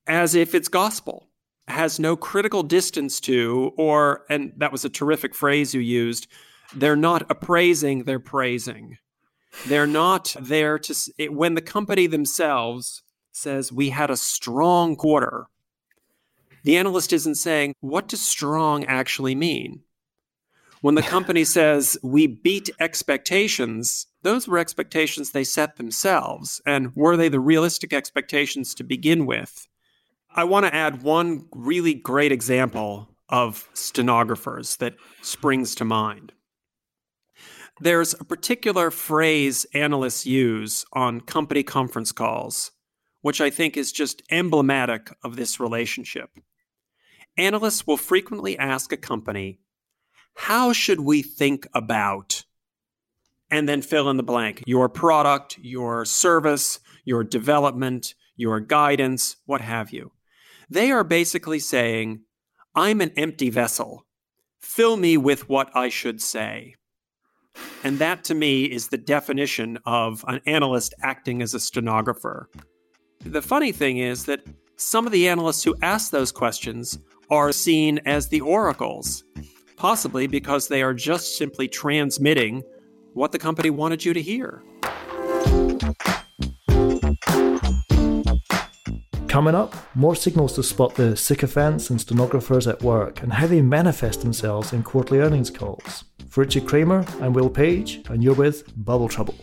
as 0.08 0.34
if 0.34 0.56
it's 0.56 0.68
gospel 0.68 1.28
has 1.68 2.00
no 2.00 2.16
critical 2.16 2.64
distance 2.64 3.20
to, 3.22 3.72
or, 3.78 4.26
and 4.30 4.54
that 4.58 4.72
was 4.72 4.84
a 4.86 4.90
terrific 4.90 5.34
phrase 5.34 5.74
you 5.74 5.82
used, 5.82 6.28
they're 6.76 6.96
not 6.96 7.30
appraising, 7.30 8.04
they're 8.04 8.20
praising. 8.20 8.98
They're 9.68 9.88
not 9.88 10.36
there 10.40 10.80
to, 10.80 10.96
when 11.30 11.54
the 11.54 11.62
company 11.62 12.08
themselves 12.08 13.04
says, 13.32 13.72
we 13.72 13.90
had 13.90 14.10
a 14.10 14.18
strong 14.18 14.96
quarter, 14.96 15.48
the 16.64 16.78
analyst 16.78 17.14
isn't 17.14 17.36
saying, 17.36 17.76
what 17.82 18.08
does 18.08 18.22
strong 18.22 18.86
actually 18.86 19.36
mean? 19.36 19.82
When 20.82 20.96
the 20.96 21.02
company 21.02 21.44
says, 21.46 21.98
we 22.04 22.28
beat 22.28 22.70
expectations, 22.80 24.08
those 24.24 24.48
were 24.48 24.58
expectations 24.58 25.32
they 25.32 25.44
set 25.44 25.76
themselves. 25.76 26.62
And 26.66 26.96
were 26.96 27.16
they 27.16 27.30
the 27.30 27.40
realistic 27.40 27.94
expectations 27.94 28.74
to 28.76 28.84
begin 28.84 29.26
with? 29.26 29.68
I 30.36 30.46
want 30.46 30.66
to 30.66 30.74
add 30.74 31.04
one 31.04 31.46
really 31.52 31.94
great 31.94 32.32
example 32.32 33.10
of 33.30 33.70
stenographers 33.74 34.78
that 34.78 34.96
springs 35.22 35.76
to 35.76 35.86
mind. 35.86 36.32
There's 37.80 38.14
a 38.14 38.24
particular 38.24 38.90
phrase 38.90 39.66
analysts 39.76 40.26
use 40.26 40.86
on 40.94 41.22
company 41.22 41.62
conference 41.62 42.12
calls, 42.12 42.72
which 43.22 43.42
I 43.42 43.52
think 43.52 43.78
is 43.78 43.92
just 43.92 44.24
emblematic 44.32 45.16
of 45.24 45.36
this 45.36 45.60
relationship. 45.60 46.30
Analysts 47.38 47.86
will 47.86 47.98
frequently 47.98 48.58
ask 48.58 48.92
a 48.92 48.98
company, 48.98 49.60
How 50.36 50.74
should 50.74 51.00
we 51.02 51.22
think 51.22 51.68
about? 51.76 52.44
And 53.52 53.70
then 53.70 53.84
fill 53.84 54.10
in 54.10 54.18
the 54.18 54.24
blank 54.24 54.64
your 54.66 54.90
product, 54.90 55.60
your 55.62 56.06
service, 56.06 56.80
your 57.06 57.24
development, 57.24 58.16
your 58.36 58.60
guidance, 58.60 59.36
what 59.46 59.62
have 59.62 59.92
you. 59.92 60.12
They 60.70 60.92
are 60.92 61.04
basically 61.04 61.60
saying, 61.60 62.22
I'm 62.76 63.02
an 63.02 63.12
empty 63.16 63.50
vessel. 63.50 64.06
Fill 64.62 64.98
me 64.98 65.18
with 65.18 65.50
what 65.50 65.70
I 65.76 65.90
should 65.90 66.22
say. 66.22 66.76
And 67.84 68.00
that 68.00 68.24
to 68.26 68.34
me 68.34 68.64
is 68.64 68.88
the 68.88 68.98
definition 68.98 69.78
of 69.86 70.26
an 70.28 70.42
analyst 70.46 70.94
acting 71.02 71.42
as 71.42 71.54
a 71.54 71.60
stenographer. 71.60 72.50
The 73.20 73.42
funny 73.42 73.72
thing 73.72 73.98
is 73.98 74.26
that 74.26 74.46
some 74.76 75.06
of 75.06 75.12
the 75.12 75.28
analysts 75.28 75.64
who 75.64 75.76
ask 75.82 76.12
those 76.12 76.32
questions 76.32 76.98
are 77.30 77.52
seen 77.52 78.00
as 78.06 78.28
the 78.28 78.42
oracles, 78.42 79.24
possibly 79.78 80.28
because 80.28 80.68
they 80.68 80.82
are 80.82 80.94
just 80.94 81.38
simply 81.38 81.68
transmitting 81.68 82.64
what 83.14 83.32
the 83.32 83.40
company 83.40 83.70
wanted 83.70 84.04
you 84.04 84.14
to 84.14 84.22
hear. 84.22 84.64
Coming 89.34 89.56
up, 89.56 89.74
more 89.96 90.16
signals 90.16 90.54
to 90.54 90.62
spot 90.62 90.94
the 90.94 91.18
sycophants 91.18 91.90
and 91.90 92.00
stenographers 92.00 92.68
at 92.68 92.84
work 92.84 93.24
and 93.24 93.34
how 93.34 93.48
they 93.48 93.64
manifest 93.64 94.22
themselves 94.22 94.74
in 94.74 94.84
quarterly 94.84 95.22
earnings 95.22 95.50
calls. 95.50 96.04
For 96.30 96.42
Richard 96.42 96.68
Kramer, 96.68 97.04
I'm 97.20 97.34
Will 97.34 97.50
Page, 97.50 98.02
and 98.12 98.24
you're 98.24 98.36
with 98.36 98.64
Bubble 98.86 99.10
Trouble. 99.10 99.34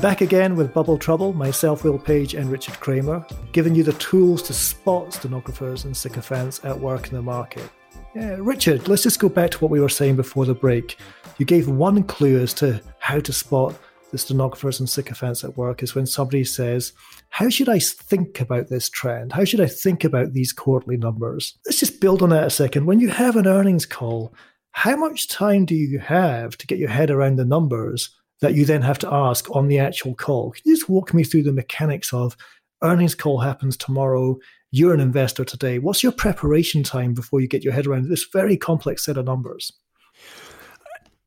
Back 0.00 0.22
again 0.22 0.56
with 0.56 0.74
Bubble 0.74 0.98
Trouble, 0.98 1.32
myself, 1.32 1.84
Will 1.84 2.00
Page, 2.00 2.34
and 2.34 2.50
Richard 2.50 2.80
Kramer, 2.80 3.24
giving 3.52 3.76
you 3.76 3.84
the 3.84 3.92
tools 3.92 4.42
to 4.42 4.52
spot 4.52 5.14
stenographers 5.14 5.84
and 5.84 5.96
sycophants 5.96 6.64
at 6.64 6.80
work 6.80 7.06
in 7.10 7.14
the 7.14 7.22
market. 7.22 7.70
Yeah, 8.14 8.36
Richard, 8.38 8.88
let's 8.88 9.02
just 9.02 9.20
go 9.20 9.30
back 9.30 9.50
to 9.52 9.58
what 9.58 9.70
we 9.70 9.80
were 9.80 9.88
saying 9.88 10.16
before 10.16 10.44
the 10.44 10.54
break. 10.54 10.98
You 11.38 11.46
gave 11.46 11.68
one 11.68 12.02
clue 12.04 12.40
as 12.42 12.52
to 12.54 12.82
how 12.98 13.20
to 13.20 13.32
spot 13.32 13.74
the 14.10 14.18
stenographers 14.18 14.78
and 14.78 14.88
sycophants 14.88 15.42
at 15.42 15.56
work 15.56 15.82
is 15.82 15.94
when 15.94 16.04
somebody 16.04 16.44
says, 16.44 16.92
How 17.30 17.48
should 17.48 17.70
I 17.70 17.78
think 17.78 18.40
about 18.40 18.68
this 18.68 18.90
trend? 18.90 19.32
How 19.32 19.44
should 19.44 19.62
I 19.62 19.66
think 19.66 20.04
about 20.04 20.34
these 20.34 20.52
quarterly 20.52 20.98
numbers? 20.98 21.56
Let's 21.64 21.80
just 21.80 22.02
build 22.02 22.22
on 22.22 22.28
that 22.28 22.46
a 22.46 22.50
second. 22.50 22.84
When 22.84 23.00
you 23.00 23.08
have 23.08 23.36
an 23.36 23.46
earnings 23.46 23.86
call, 23.86 24.34
how 24.72 24.94
much 24.96 25.28
time 25.28 25.64
do 25.64 25.74
you 25.74 25.98
have 25.98 26.58
to 26.58 26.66
get 26.66 26.78
your 26.78 26.90
head 26.90 27.10
around 27.10 27.36
the 27.36 27.46
numbers 27.46 28.10
that 28.42 28.54
you 28.54 28.66
then 28.66 28.82
have 28.82 28.98
to 28.98 29.12
ask 29.12 29.50
on 29.56 29.68
the 29.68 29.78
actual 29.78 30.14
call? 30.14 30.52
Can 30.52 30.62
you 30.66 30.76
just 30.76 30.90
walk 30.90 31.14
me 31.14 31.24
through 31.24 31.44
the 31.44 31.52
mechanics 31.52 32.12
of 32.12 32.36
earnings 32.82 33.14
call 33.14 33.40
happens 33.40 33.76
tomorrow? 33.76 34.38
you're 34.72 34.94
an 34.94 35.00
investor 35.00 35.44
today. 35.44 35.78
What's 35.78 36.02
your 36.02 36.12
preparation 36.12 36.82
time 36.82 37.12
before 37.12 37.40
you 37.40 37.46
get 37.46 37.62
your 37.62 37.74
head 37.74 37.86
around 37.86 38.08
this 38.08 38.26
very 38.32 38.56
complex 38.56 39.04
set 39.04 39.18
of 39.18 39.26
numbers? 39.26 39.70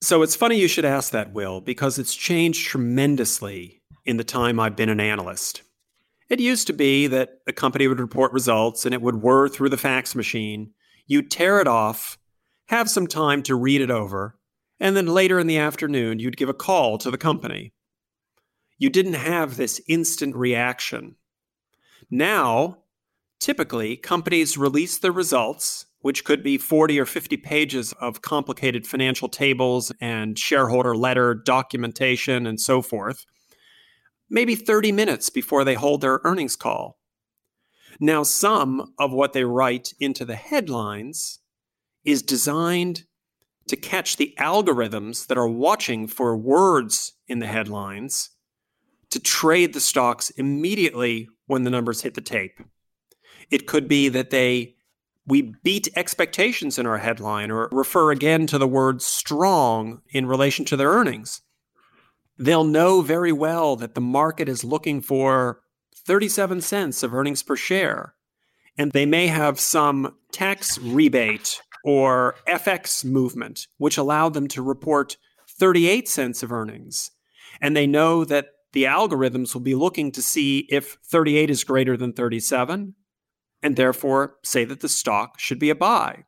So 0.01 0.23
it's 0.23 0.35
funny 0.35 0.59
you 0.59 0.67
should 0.67 0.83
ask 0.83 1.11
that, 1.11 1.31
Will, 1.31 1.61
because 1.61 1.97
it's 1.97 2.15
changed 2.15 2.67
tremendously 2.67 3.81
in 4.03 4.17
the 4.17 4.23
time 4.23 4.59
I've 4.59 4.75
been 4.75 4.89
an 4.89 4.99
analyst. 4.99 5.61
It 6.27 6.39
used 6.39 6.67
to 6.67 6.73
be 6.73 7.05
that 7.07 7.37
a 7.47 7.53
company 7.53 7.87
would 7.87 7.99
report 7.99 8.33
results 8.33 8.83
and 8.83 8.93
it 8.93 9.01
would 9.01 9.21
whir 9.21 9.47
through 9.47 9.69
the 9.69 9.77
fax 9.77 10.15
machine. 10.15 10.71
You'd 11.05 11.29
tear 11.29 11.59
it 11.59 11.67
off, 11.67 12.17
have 12.67 12.89
some 12.89 13.05
time 13.05 13.43
to 13.43 13.55
read 13.55 13.81
it 13.81 13.91
over, 13.91 14.35
and 14.79 14.97
then 14.97 15.05
later 15.05 15.37
in 15.37 15.45
the 15.45 15.59
afternoon, 15.59 16.17
you'd 16.17 16.37
give 16.37 16.49
a 16.49 16.53
call 16.53 16.97
to 16.97 17.11
the 17.11 17.17
company. 17.17 17.73
You 18.79 18.89
didn't 18.89 19.13
have 19.13 19.55
this 19.55 19.79
instant 19.87 20.35
reaction. 20.35 21.15
Now, 22.15 22.77
Typically, 23.45 23.95
companies 23.97 24.57
release 24.57 24.97
their 24.97 25.11
results 25.11 25.85
which 25.99 26.23
could 26.23 26.43
be 26.43 26.57
40 26.57 26.99
or 26.99 27.05
50 27.05 27.37
pages 27.37 27.93
of 27.93 28.21
complicated 28.21 28.85
financial 28.85 29.27
tables 29.27 29.91
and 29.99 30.37
shareholder 30.37 30.95
letter 30.95 31.33
documentation 31.33 32.45
and 32.45 32.59
so 32.59 32.81
forth, 32.81 33.25
maybe 34.29 34.53
30 34.55 34.91
minutes 34.91 35.29
before 35.31 35.63
they 35.63 35.73
hold 35.73 36.01
their 36.01 36.21
earnings 36.23 36.55
call. 36.55 36.99
Now, 37.99 38.21
some 38.21 38.93
of 38.99 39.11
what 39.11 39.33
they 39.33 39.45
write 39.45 39.93
into 39.99 40.25
the 40.25 40.35
headlines 40.35 41.39
is 42.03 42.21
designed 42.21 43.05
to 43.67 43.75
catch 43.75 44.17
the 44.17 44.35
algorithms 44.39 45.25
that 45.25 45.39
are 45.39 45.47
watching 45.47 46.05
for 46.07 46.37
words 46.37 47.13
in 47.27 47.39
the 47.39 47.47
headlines 47.47 48.29
to 49.09 49.19
trade 49.19 49.73
the 49.73 49.79
stocks 49.79 50.29
immediately 50.31 51.29
when 51.47 51.63
the 51.63 51.69
numbers 51.69 52.01
hit 52.01 52.13
the 52.13 52.21
tape. 52.21 52.59
It 53.51 53.67
could 53.67 53.87
be 53.87 54.09
that 54.09 54.29
they 54.29 54.75
we 55.27 55.53
beat 55.63 55.87
expectations 55.95 56.77
in 56.77 56.85
our 56.85 56.99
headline 56.99 57.49
or 57.49 57.67
refer 57.71 58.11
again 58.11 58.45
to 58.47 58.57
the 58.57 58.67
word 58.67 59.01
strong 59.01 60.01
in 60.09 60.27
relation 60.27 60.65
to 60.65 60.77
their 60.77 60.91
earnings. 60.91 61.41
They'll 62.37 62.63
know 62.63 63.01
very 63.01 63.31
well 63.31 63.75
that 63.77 63.95
the 63.95 64.01
market 64.01 64.47
is 64.47 64.63
looking 64.63 65.01
for 65.01 65.61
37 65.95 66.61
cents 66.61 67.01
of 67.01 67.13
earnings 67.13 67.41
per 67.41 67.55
share. 67.55 68.13
And 68.77 68.91
they 68.91 69.05
may 69.05 69.27
have 69.27 69.59
some 69.59 70.15
tax 70.31 70.77
rebate 70.77 71.61
or 71.83 72.35
FX 72.47 73.05
movement, 73.05 73.67
which 73.77 73.97
allowed 73.97 74.33
them 74.33 74.47
to 74.49 74.61
report 74.61 75.17
38 75.47 76.07
cents 76.09 76.43
of 76.43 76.51
earnings. 76.51 77.11
And 77.61 77.75
they 77.75 77.87
know 77.87 78.25
that 78.25 78.49
the 78.75 78.83
algorithms 78.83 79.53
will 79.53 79.61
be 79.61 79.73
looking 79.73 80.11
to 80.11 80.21
see 80.21 80.67
if 80.69 80.97
38 81.05 81.49
is 81.49 81.63
greater 81.63 81.95
than 81.95 82.11
37 82.11 82.93
and 83.63 83.75
therefore 83.77 84.35
say 84.43 84.65
that 84.65 84.81
the 84.81 84.89
stock 84.89 85.39
should 85.39 85.59
be 85.59 85.69
a 85.69 85.75
buy. 85.75 86.25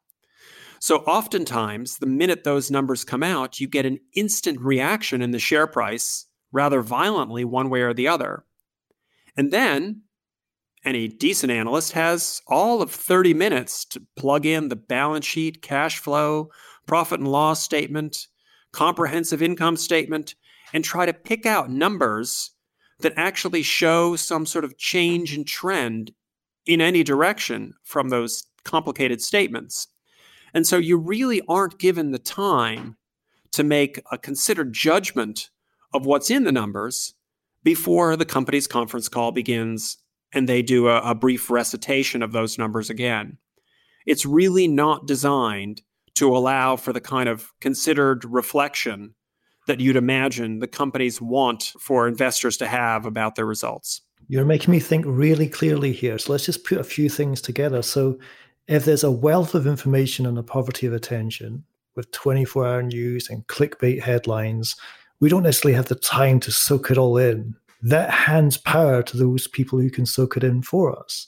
So 0.79 0.99
oftentimes, 0.99 1.97
the 1.97 2.05
minute 2.05 2.45
those 2.45 2.71
numbers 2.71 3.03
come 3.03 3.21
out, 3.21 3.59
you 3.59 3.67
get 3.67 3.85
an 3.85 3.99
instant 4.15 4.61
reaction 4.61 5.21
in 5.21 5.31
the 5.31 5.39
share 5.39 5.67
price, 5.67 6.25
rather 6.53 6.81
violently, 6.81 7.43
one 7.43 7.69
way 7.69 7.81
or 7.81 7.93
the 7.93 8.07
other. 8.07 8.45
And 9.35 9.51
then 9.51 10.03
any 10.85 11.09
decent 11.09 11.51
analyst 11.51 11.91
has 11.91 12.41
all 12.47 12.81
of 12.81 12.91
30 12.91 13.33
minutes 13.33 13.83
to 13.85 14.01
plug 14.15 14.45
in 14.45 14.69
the 14.69 14.77
balance 14.77 15.25
sheet, 15.25 15.61
cash 15.61 15.99
flow, 15.99 16.49
profit 16.85 17.19
and 17.19 17.27
loss 17.27 17.61
statement, 17.61 18.27
comprehensive 18.71 19.41
income 19.41 19.75
statement, 19.75 20.35
and 20.73 20.83
try 20.83 21.05
to 21.05 21.13
pick 21.13 21.45
out 21.45 21.69
numbers 21.69 22.51
that 22.99 23.13
actually 23.15 23.61
show 23.61 24.15
some 24.15 24.45
sort 24.45 24.65
of 24.65 24.77
change 24.77 25.35
in 25.35 25.43
trend 25.43 26.11
in 26.65 26.81
any 26.81 27.03
direction 27.03 27.73
from 27.83 28.09
those 28.09 28.45
complicated 28.63 29.21
statements. 29.21 29.87
And 30.53 30.65
so 30.65 30.77
you 30.77 30.97
really 30.97 31.41
aren't 31.47 31.79
given 31.79 32.11
the 32.11 32.19
time 32.19 32.97
to 33.51 33.63
make 33.63 34.01
a 34.11 34.17
considered 34.17 34.73
judgment 34.73 35.49
of 35.93 36.05
what's 36.05 36.29
in 36.29 36.43
the 36.43 36.51
numbers 36.51 37.13
before 37.63 38.15
the 38.15 38.25
company's 38.25 38.67
conference 38.67 39.09
call 39.09 39.31
begins 39.31 39.97
and 40.33 40.47
they 40.47 40.61
do 40.61 40.87
a, 40.87 40.99
a, 41.01 41.15
brief 41.15 41.49
recitation 41.49 42.21
of 42.21 42.33
those 42.33 42.57
numbers 42.57 42.89
again. 42.89 43.37
It's 44.05 44.25
really 44.25 44.67
not 44.67 45.07
designed 45.07 45.81
to 46.15 46.35
allow 46.35 46.75
for 46.75 46.91
the 46.91 47.01
kind 47.01 47.29
of 47.29 47.51
considered 47.61 48.25
reflection 48.25 49.15
that 49.67 49.79
you'd 49.79 49.95
imagine 49.95 50.59
the 50.59 50.67
companies 50.67 51.21
want 51.21 51.73
for 51.79 52.07
investors 52.07 52.57
to 52.57 52.67
have 52.67 53.05
about 53.05 53.35
their 53.35 53.45
results. 53.45 54.01
You're 54.27 54.45
making 54.45 54.71
me 54.71 54.79
think 54.79 55.05
really 55.07 55.47
clearly 55.47 55.93
here. 55.93 56.17
So 56.17 56.31
let's 56.31 56.45
just 56.45 56.65
put 56.65 56.79
a 56.79 56.83
few 56.83 57.09
things 57.09 57.41
together. 57.41 57.81
So, 57.81 58.17
if 58.67 58.83
there's 58.83 59.05
a 59.05 59.11
wealth 59.11 59.55
of 59.55 59.65
information 59.65 60.25
and 60.25 60.37
a 60.37 60.43
poverty 60.43 60.87
of 60.87 60.93
attention 60.93 61.63
with 61.95 62.11
24 62.11 62.67
hour 62.67 62.83
news 62.83 63.29
and 63.29 63.47
clickbait 63.47 64.01
headlines, 64.01 64.75
we 65.21 65.29
don't 65.29 65.43
necessarily 65.43 65.75
have 65.75 65.87
the 65.87 65.95
time 65.95 66.41
to 66.41 66.51
soak 66.51 66.91
it 66.91 66.97
all 66.97 67.17
in. 67.17 67.55
That 67.81 68.09
hands 68.09 68.57
power 68.57 69.01
to 69.03 69.15
those 69.15 69.47
people 69.47 69.79
who 69.79 69.89
can 69.89 70.05
soak 70.05 70.35
it 70.35 70.43
in 70.43 70.63
for 70.63 70.97
us. 70.99 71.27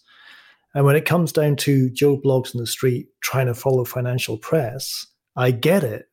And 0.73 0.85
when 0.85 0.97
it 0.97 1.05
comes 1.05 1.31
down 1.31 1.55
to 1.57 1.89
Joe 1.89 2.17
Bloggs 2.17 2.53
in 2.53 2.59
the 2.59 2.67
street 2.67 3.07
trying 3.21 3.47
to 3.47 3.53
follow 3.53 3.85
financial 3.85 4.37
press, 4.37 5.07
I 5.35 5.51
get 5.51 5.83
it. 5.83 6.08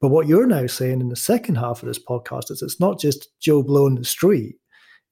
But 0.00 0.08
what 0.08 0.26
you're 0.26 0.46
now 0.46 0.66
saying 0.66 1.00
in 1.00 1.08
the 1.08 1.16
second 1.16 1.56
half 1.56 1.82
of 1.82 1.88
this 1.88 2.02
podcast 2.02 2.50
is 2.50 2.62
it's 2.62 2.80
not 2.80 2.98
just 2.98 3.28
Joe 3.40 3.62
Blow 3.62 3.86
in 3.86 3.94
the 3.94 4.04
street 4.04 4.56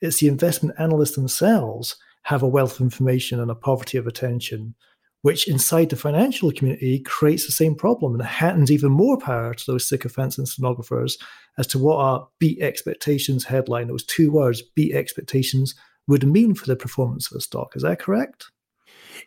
it's 0.01 0.21
the 0.21 0.29
investment 0.29 0.77
analysts 0.79 1.15
themselves 1.15 1.97
have 2.25 2.43
a 2.43 2.49
wealth 2.49 2.77
of 2.77 2.81
information 2.83 3.41
and 3.41 3.51
a 3.51 3.55
poverty 3.55 3.99
of 3.99 4.07
attention, 4.07 4.75
which 5.23 5.49
inside 5.49 5.91
the 5.91 5.97
financial 5.97 6.53
community 6.53 7.01
creates 7.01 7.47
the 7.47 7.53
same 7.53 7.75
problem 7.75 8.15
and 8.15 8.23
hands 8.23 8.71
even 8.71 8.91
more 8.91 9.19
power 9.19 9.55
to 9.55 9.65
those 9.67 9.89
sycophants 9.89 10.39
and 10.39 10.49
stenographers 10.49 11.19
as 11.59 11.67
to 11.67 11.79
what 11.79 11.99
a 11.99 12.25
beat 12.39 12.61
expectations 12.61 13.45
headline, 13.45 13.89
those 13.89 14.05
two 14.05 14.31
words, 14.31 14.63
beat 14.75 14.95
expectations, 14.95 15.75
would 16.09 16.27
mean 16.27 16.55
for 16.55 16.67
the 16.67 16.77
performance 16.77 17.31
of 17.31 17.37
a 17.37 17.41
stock. 17.41 17.77
Is 17.77 17.83
that 17.83 17.99
correct? 17.99 18.47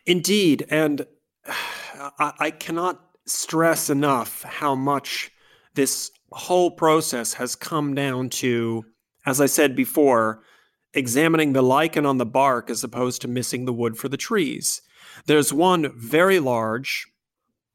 Indeed. 0.06 0.66
And 0.70 1.06
I 2.18 2.50
cannot 2.50 3.03
stress 3.26 3.90
enough 3.90 4.42
how 4.42 4.74
much 4.74 5.30
this 5.74 6.10
whole 6.32 6.70
process 6.70 7.34
has 7.34 7.54
come 7.56 7.94
down 7.94 8.28
to, 8.28 8.84
as 9.26 9.40
I 9.40 9.46
said 9.46 9.74
before, 9.76 10.42
examining 10.92 11.52
the 11.52 11.62
lichen 11.62 12.06
on 12.06 12.18
the 12.18 12.26
bark 12.26 12.70
as 12.70 12.84
opposed 12.84 13.22
to 13.22 13.28
missing 13.28 13.64
the 13.64 13.72
wood 13.72 13.96
for 13.96 14.08
the 14.08 14.16
trees. 14.16 14.80
There's 15.26 15.52
one 15.52 15.92
very 15.96 16.38
large, 16.38 17.06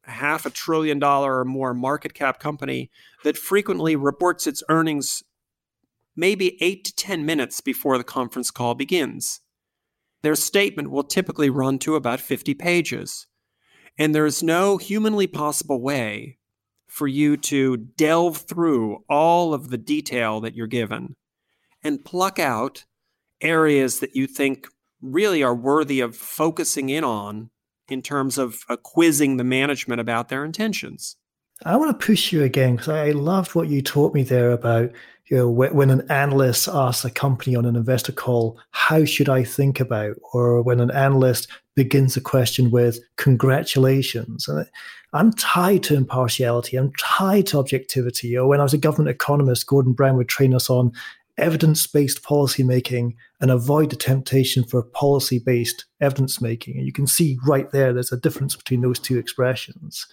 half 0.03 0.45
a 0.45 0.49
trillion 0.49 0.99
dollar 0.99 1.39
or 1.39 1.45
more 1.45 1.73
market 1.73 2.13
cap 2.13 2.39
company 2.39 2.89
that 3.23 3.37
frequently 3.37 3.95
reports 3.95 4.47
its 4.47 4.63
earnings 4.69 5.23
maybe 6.15 6.61
eight 6.61 6.83
to 6.83 6.95
10 6.95 7.25
minutes 7.25 7.61
before 7.61 7.97
the 7.97 8.03
conference 8.03 8.51
call 8.51 8.75
begins. 8.75 9.39
Their 10.21 10.35
statement 10.35 10.91
will 10.91 11.03
typically 11.03 11.49
run 11.49 11.79
to 11.79 11.95
about 11.95 12.19
50 12.19 12.53
pages. 12.55 13.25
And 13.99 14.15
there 14.15 14.25
is 14.25 14.41
no 14.41 14.77
humanly 14.77 15.27
possible 15.27 15.81
way 15.81 16.37
for 16.87 17.07
you 17.07 17.35
to 17.37 17.77
delve 17.77 18.37
through 18.37 19.03
all 19.09 19.53
of 19.53 19.69
the 19.69 19.77
detail 19.77 20.39
that 20.39 20.55
you're 20.55 20.67
given 20.67 21.15
and 21.83 22.03
pluck 22.03 22.39
out 22.39 22.85
areas 23.41 23.99
that 23.99 24.15
you 24.15 24.25
think 24.25 24.67
really 25.01 25.43
are 25.43 25.55
worthy 25.55 25.99
of 25.99 26.15
focusing 26.15 26.89
in 26.89 27.03
on 27.03 27.49
in 27.89 28.01
terms 28.01 28.37
of 28.37 28.61
uh, 28.69 28.77
quizzing 28.77 29.37
the 29.37 29.43
management 29.43 29.99
about 29.99 30.29
their 30.29 30.45
intentions? 30.45 31.17
I 31.65 31.75
want 31.75 31.97
to 31.97 32.05
push 32.05 32.31
you 32.31 32.43
again 32.43 32.77
because 32.77 32.89
I 32.89 33.11
loved 33.11 33.53
what 33.53 33.67
you 33.67 33.81
taught 33.81 34.13
me 34.13 34.23
there 34.23 34.51
about 34.51 34.91
you 35.25 35.37
know 35.37 35.49
when 35.49 35.89
an 35.89 36.09
analyst 36.09 36.67
asks 36.67 37.05
a 37.05 37.11
company 37.11 37.55
on 37.55 37.65
an 37.65 37.75
investor 37.75 38.11
call, 38.11 38.59
how 38.71 39.05
should 39.05 39.29
I 39.29 39.43
think 39.43 39.79
about, 39.79 40.15
or 40.33 40.61
when 40.61 40.79
an 40.79 40.89
analyst 40.91 41.49
begins 41.79 42.17
a 42.17 42.21
question 42.21 42.71
with 42.71 42.99
congratulations. 43.15 44.49
And 44.49 44.65
I'm 45.13 45.31
tied 45.31 45.81
to 45.83 45.95
impartiality. 45.95 46.75
I'm 46.75 46.91
tied 46.99 47.47
to 47.47 47.57
objectivity. 47.57 48.37
Or 48.37 48.49
when 48.49 48.59
I 48.59 48.63
was 48.63 48.73
a 48.73 48.77
government 48.77 49.15
economist, 49.15 49.65
Gordon 49.65 49.93
Brown 49.93 50.17
would 50.17 50.27
train 50.27 50.53
us 50.53 50.69
on 50.69 50.91
evidence 51.37 51.87
based 51.87 52.21
policy 52.21 52.63
making 52.63 53.15
and 53.39 53.49
avoid 53.49 53.91
the 53.91 53.95
temptation 53.95 54.65
for 54.65 54.83
policy 54.83 55.39
based 55.39 55.85
evidence 56.01 56.41
making. 56.41 56.75
And 56.75 56.85
you 56.85 56.91
can 56.91 57.07
see 57.07 57.39
right 57.47 57.71
there, 57.71 57.93
there's 57.93 58.11
a 58.11 58.19
difference 58.19 58.57
between 58.57 58.81
those 58.81 58.99
two 58.99 59.17
expressions. 59.17 60.05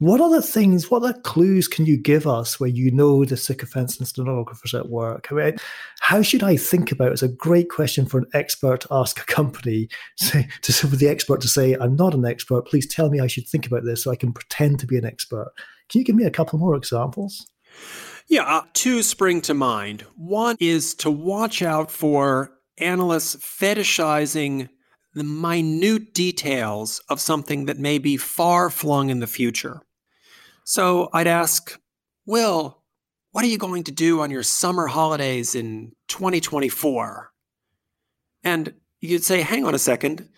What 0.00 0.20
other 0.20 0.40
things, 0.40 0.92
what 0.92 1.02
other 1.02 1.18
clues 1.22 1.66
can 1.66 1.84
you 1.84 1.96
give 1.96 2.24
us 2.24 2.60
where 2.60 2.68
you 2.68 2.92
know 2.92 3.24
the 3.24 3.36
sycophants 3.36 3.98
and 3.98 4.06
stenographers 4.06 4.72
at 4.72 4.88
work? 4.88 5.26
I 5.28 5.34
mean, 5.34 5.56
how 5.98 6.22
should 6.22 6.44
I 6.44 6.56
think 6.56 6.92
about 6.92 7.08
it? 7.08 7.14
It's 7.14 7.22
a 7.24 7.28
great 7.28 7.68
question 7.68 8.06
for 8.06 8.18
an 8.18 8.26
expert 8.32 8.82
to 8.82 8.88
ask 8.92 9.18
a 9.18 9.24
company, 9.24 9.88
say, 10.16 10.46
to 10.62 10.72
for 10.72 10.94
the 10.94 11.08
expert 11.08 11.40
to 11.40 11.48
say, 11.48 11.74
I'm 11.80 11.96
not 11.96 12.14
an 12.14 12.24
expert, 12.24 12.66
please 12.66 12.86
tell 12.86 13.10
me 13.10 13.18
I 13.18 13.26
should 13.26 13.48
think 13.48 13.66
about 13.66 13.84
this 13.84 14.04
so 14.04 14.12
I 14.12 14.16
can 14.16 14.32
pretend 14.32 14.78
to 14.78 14.86
be 14.86 14.96
an 14.96 15.04
expert. 15.04 15.52
Can 15.88 15.98
you 15.98 16.04
give 16.04 16.14
me 16.14 16.24
a 16.24 16.30
couple 16.30 16.60
more 16.60 16.76
examples? 16.76 17.48
Yeah, 18.28 18.42
uh, 18.42 18.62
two 18.74 19.02
spring 19.02 19.40
to 19.42 19.54
mind. 19.54 20.02
One 20.14 20.56
is 20.60 20.94
to 20.96 21.10
watch 21.10 21.60
out 21.60 21.90
for 21.90 22.52
analysts 22.76 23.34
fetishizing 23.34 24.68
the 25.14 25.24
minute 25.24 26.14
details 26.14 27.00
of 27.08 27.20
something 27.20 27.64
that 27.64 27.80
may 27.80 27.98
be 27.98 28.16
far 28.16 28.70
flung 28.70 29.10
in 29.10 29.18
the 29.18 29.26
future. 29.26 29.82
So 30.68 31.08
I'd 31.14 31.26
ask, 31.26 31.80
Will, 32.26 32.82
what 33.30 33.42
are 33.42 33.48
you 33.48 33.56
going 33.56 33.84
to 33.84 33.90
do 33.90 34.20
on 34.20 34.30
your 34.30 34.42
summer 34.42 34.86
holidays 34.86 35.54
in 35.54 35.92
2024? 36.08 37.30
And 38.44 38.74
you'd 39.00 39.24
say, 39.24 39.40
hang 39.40 39.64
on 39.64 39.74
a 39.74 39.78
second. 39.78 40.28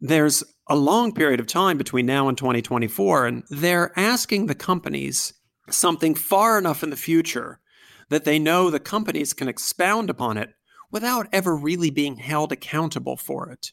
There's 0.00 0.42
a 0.68 0.74
long 0.74 1.12
period 1.12 1.38
of 1.38 1.46
time 1.46 1.78
between 1.78 2.04
now 2.04 2.28
and 2.28 2.36
2024, 2.36 3.26
and 3.26 3.44
they're 3.48 3.96
asking 3.96 4.46
the 4.46 4.56
companies 4.56 5.34
something 5.70 6.16
far 6.16 6.58
enough 6.58 6.82
in 6.82 6.90
the 6.90 6.96
future 6.96 7.60
that 8.08 8.24
they 8.24 8.40
know 8.40 8.70
the 8.70 8.80
companies 8.80 9.32
can 9.32 9.46
expound 9.46 10.10
upon 10.10 10.36
it 10.36 10.50
without 10.90 11.28
ever 11.32 11.56
really 11.56 11.90
being 11.90 12.16
held 12.16 12.50
accountable 12.50 13.16
for 13.16 13.50
it. 13.50 13.70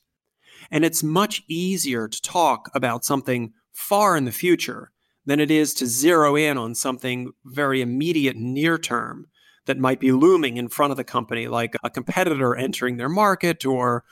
And 0.70 0.86
it's 0.86 1.02
much 1.02 1.42
easier 1.48 2.08
to 2.08 2.22
talk 2.22 2.70
about 2.76 3.04
something 3.04 3.54
far 3.72 4.16
in 4.16 4.26
the 4.26 4.32
future 4.32 4.92
than 5.26 5.40
it 5.40 5.52
is 5.52 5.74
to 5.76 5.86
zero 5.86 6.36
in 6.36 6.58
on 6.58 6.76
something 6.76 7.32
very 7.46 7.82
immediate 7.82 8.36
near 8.36 8.78
term 8.78 9.28
that 9.66 9.78
might 9.78 10.00
be 10.00 10.12
looming 10.12 10.58
in 10.58 10.68
front 10.68 10.92
of 10.92 10.98
the 10.98 11.04
company, 11.04 11.48
like 11.48 11.76
a 11.84 11.90
competitor 11.90 12.56
entering 12.56 12.98
their 12.98 13.10
market 13.10 13.66
or 13.66 14.04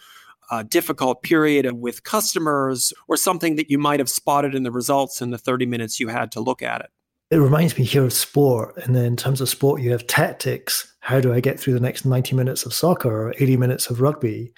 a 0.50 0.64
difficult 0.64 1.24
period 1.24 1.72
with 1.74 2.04
customers 2.04 2.94
or 3.08 3.18
something 3.18 3.56
that 3.56 3.70
you 3.70 3.78
might 3.78 4.00
have 4.00 4.10
spotted 4.10 4.56
in 4.56 4.64
the 4.64 4.72
results 4.72 5.22
in 5.22 5.32
the 5.32 5.38
30 5.38 5.66
minutes 5.66 6.00
you 6.00 6.10
had 6.10 6.32
to 6.32 6.40
look 6.40 6.62
at 6.62 6.82
it. 6.82 6.90
It 7.30 7.38
reminds 7.38 7.78
me 7.78 7.86
here 7.86 8.04
of 8.04 8.12
sport. 8.12 8.76
And 8.84 8.94
then 8.94 9.06
in 9.06 9.16
terms 9.16 9.40
of 9.40 9.48
sport, 9.48 9.82
you 9.82 9.92
have 9.92 10.06
tactics. 10.08 10.94
How 11.00 11.22
do 11.22 11.34
I 11.34 11.40
get 11.40 11.58
through 11.58 11.74
the 11.74 11.80
next 11.80 12.06
90 12.06 12.36
minutes 12.36 12.66
of 12.66 12.74
soccer 12.74 13.28
or 13.28 13.34
80 13.38 13.56
minutes 13.56 13.90
of 13.90 14.02
rugby? 14.02 14.52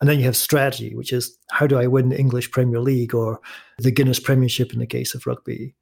And 0.00 0.08
then 0.08 0.18
you 0.18 0.24
have 0.24 0.36
strategy, 0.36 0.94
which 0.94 1.12
is 1.12 1.36
how 1.50 1.66
do 1.66 1.76
I 1.76 1.88
win 1.88 2.08
the 2.08 2.18
English 2.18 2.52
Premier 2.52 2.80
League 2.80 3.14
or 3.14 3.40
the 3.78 3.90
Guinness 3.90 4.20
Premiership 4.20 4.72
in 4.72 4.78
the 4.78 4.86
case 4.86 5.14
of 5.14 5.26
rugby? 5.26 5.74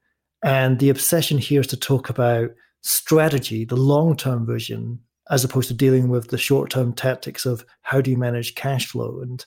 And 0.43 0.79
the 0.79 0.91
obsession 0.91 1.39
here 1.39 1.61
is 1.61 1.67
to 1.69 1.77
talk 1.77 2.09
about 2.09 2.51
strategy, 2.83 3.65
the 3.65 3.77
long 3.77 4.17
term 4.17 4.47
vision, 4.47 5.01
as 5.31 5.45
opposed 5.45 5.69
to 5.69 5.75
dealing 5.75 6.09
with 6.09 6.29
the 6.29 6.39
short 6.39 6.71
term 6.71 6.93
tactics 6.93 7.45
of 7.47 7.65
how 7.83 8.01
do 8.01 8.11
you 8.11 8.17
manage 8.17 8.55
cash 8.55 8.87
flow. 8.87 9.21
And 9.21 9.45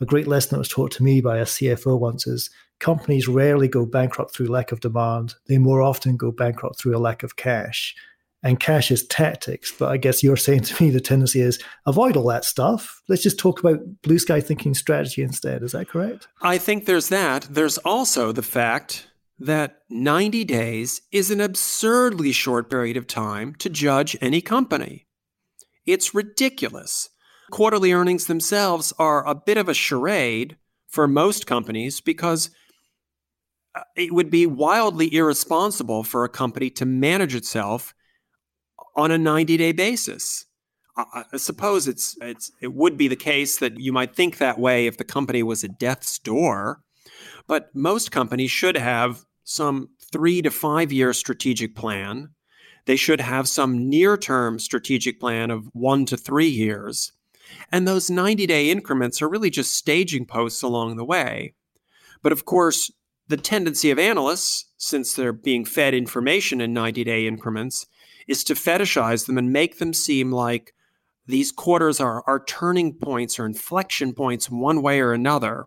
a 0.00 0.06
great 0.06 0.26
lesson 0.26 0.50
that 0.50 0.58
was 0.58 0.68
taught 0.68 0.90
to 0.92 1.02
me 1.02 1.20
by 1.20 1.38
a 1.38 1.44
CFO 1.44 1.98
once 1.98 2.26
is 2.26 2.50
companies 2.80 3.28
rarely 3.28 3.68
go 3.68 3.86
bankrupt 3.86 4.34
through 4.34 4.48
lack 4.48 4.72
of 4.72 4.80
demand. 4.80 5.34
They 5.46 5.58
more 5.58 5.82
often 5.82 6.16
go 6.16 6.32
bankrupt 6.32 6.80
through 6.80 6.96
a 6.96 6.98
lack 6.98 7.22
of 7.22 7.36
cash. 7.36 7.94
And 8.44 8.58
cash 8.58 8.90
is 8.90 9.06
tactics, 9.06 9.70
but 9.70 9.92
I 9.92 9.98
guess 9.98 10.20
you're 10.20 10.36
saying 10.48 10.62
to 10.62 10.82
me 10.82 10.90
the 10.90 11.00
tendency 11.00 11.40
is 11.40 11.62
avoid 11.86 12.16
all 12.16 12.26
that 12.26 12.44
stuff. 12.44 13.00
Let's 13.08 13.22
just 13.22 13.38
talk 13.38 13.60
about 13.60 13.78
blue 14.02 14.18
sky 14.18 14.40
thinking 14.40 14.74
strategy 14.74 15.22
instead. 15.22 15.62
Is 15.62 15.72
that 15.72 15.88
correct? 15.88 16.26
I 16.42 16.58
think 16.58 16.86
there's 16.86 17.08
that. 17.10 17.46
There's 17.48 17.78
also 17.78 18.32
the 18.32 18.42
fact 18.42 19.06
that 19.38 19.78
90 19.90 20.44
days 20.44 21.02
is 21.10 21.30
an 21.30 21.40
absurdly 21.40 22.32
short 22.32 22.70
period 22.70 22.96
of 22.96 23.06
time 23.06 23.54
to 23.56 23.68
judge 23.68 24.16
any 24.20 24.40
company. 24.40 25.06
It's 25.84 26.14
ridiculous. 26.14 27.08
Quarterly 27.50 27.92
earnings 27.92 28.26
themselves 28.26 28.92
are 28.98 29.26
a 29.26 29.34
bit 29.34 29.58
of 29.58 29.68
a 29.68 29.74
charade 29.74 30.56
for 30.88 31.08
most 31.08 31.46
companies 31.46 32.00
because 32.00 32.50
uh, 33.74 33.80
it 33.96 34.12
would 34.12 34.30
be 34.30 34.46
wildly 34.46 35.12
irresponsible 35.14 36.04
for 36.04 36.24
a 36.24 36.28
company 36.28 36.70
to 36.70 36.84
manage 36.84 37.34
itself 37.34 37.94
on 38.94 39.10
a 39.10 39.18
90 39.18 39.56
day 39.56 39.72
basis. 39.72 40.46
I 40.94 41.38
suppose 41.38 41.88
it's, 41.88 42.18
it's, 42.20 42.52
it 42.60 42.74
would 42.74 42.98
be 42.98 43.08
the 43.08 43.16
case 43.16 43.58
that 43.58 43.80
you 43.80 43.94
might 43.94 44.14
think 44.14 44.36
that 44.36 44.58
way 44.58 44.86
if 44.86 44.98
the 44.98 45.04
company 45.04 45.42
was 45.42 45.64
at 45.64 45.78
death's 45.78 46.18
door, 46.18 46.82
but 47.46 47.74
most 47.74 48.10
companies 48.10 48.50
should 48.50 48.76
have 48.76 49.24
some 49.44 49.88
three 50.12 50.42
to 50.42 50.50
five 50.50 50.92
year 50.92 51.12
strategic 51.12 51.74
plan 51.74 52.30
they 52.84 52.96
should 52.96 53.20
have 53.20 53.48
some 53.48 53.88
near 53.88 54.16
term 54.16 54.58
strategic 54.58 55.20
plan 55.20 55.50
of 55.50 55.68
one 55.72 56.04
to 56.06 56.16
three 56.16 56.48
years. 56.48 57.12
And 57.70 57.86
those 57.86 58.10
90 58.10 58.46
day 58.46 58.70
increments 58.70 59.22
are 59.22 59.28
really 59.28 59.50
just 59.50 59.74
staging 59.74 60.26
posts 60.26 60.62
along 60.62 60.96
the 60.96 61.04
way. 61.04 61.54
But 62.22 62.32
of 62.32 62.44
course, 62.44 62.90
the 63.28 63.36
tendency 63.36 63.90
of 63.90 63.98
analysts, 63.98 64.66
since 64.76 65.14
they're 65.14 65.32
being 65.32 65.64
fed 65.64 65.94
information 65.94 66.60
in 66.60 66.72
90 66.72 67.04
day 67.04 67.26
increments, 67.26 67.86
is 68.26 68.42
to 68.44 68.54
fetishize 68.54 69.26
them 69.26 69.38
and 69.38 69.52
make 69.52 69.78
them 69.78 69.92
seem 69.92 70.32
like 70.32 70.74
these 71.26 71.52
quarters 71.52 72.00
are, 72.00 72.24
are 72.26 72.44
turning 72.44 72.94
points 72.94 73.38
or 73.38 73.46
inflection 73.46 74.12
points 74.12 74.50
one 74.50 74.82
way 74.82 75.00
or 75.00 75.12
another, 75.12 75.66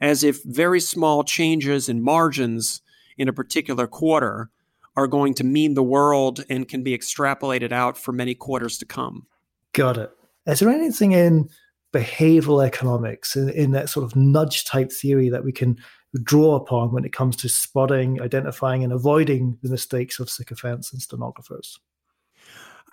as 0.00 0.24
if 0.24 0.42
very 0.44 0.80
small 0.80 1.24
changes 1.24 1.88
in 1.88 2.02
margins 2.02 2.82
in 3.16 3.28
a 3.28 3.32
particular 3.32 3.86
quarter 3.86 4.50
are 4.96 5.06
going 5.06 5.34
to 5.34 5.44
mean 5.44 5.74
the 5.74 5.82
world 5.82 6.44
and 6.48 6.68
can 6.68 6.82
be 6.82 6.96
extrapolated 6.96 7.72
out 7.72 7.96
for 7.96 8.12
many 8.12 8.34
quarters 8.34 8.78
to 8.78 8.84
come. 8.84 9.26
Got 9.72 9.98
it. 9.98 10.10
Is 10.46 10.60
there 10.60 10.70
anything 10.70 11.12
in 11.12 11.48
behavioral 11.92 12.64
economics, 12.64 13.36
in, 13.36 13.48
in 13.50 13.70
that 13.72 13.88
sort 13.88 14.04
of 14.04 14.16
nudge 14.16 14.64
type 14.64 14.92
theory 14.92 15.28
that 15.28 15.44
we 15.44 15.52
can 15.52 15.76
draw 16.22 16.56
upon 16.56 16.92
when 16.92 17.04
it 17.04 17.12
comes 17.12 17.36
to 17.36 17.48
spotting, 17.48 18.20
identifying, 18.20 18.82
and 18.82 18.92
avoiding 18.92 19.58
the 19.62 19.70
mistakes 19.70 20.18
of 20.18 20.28
sycophants 20.28 20.92
and 20.92 21.00
stenographers? 21.00 21.78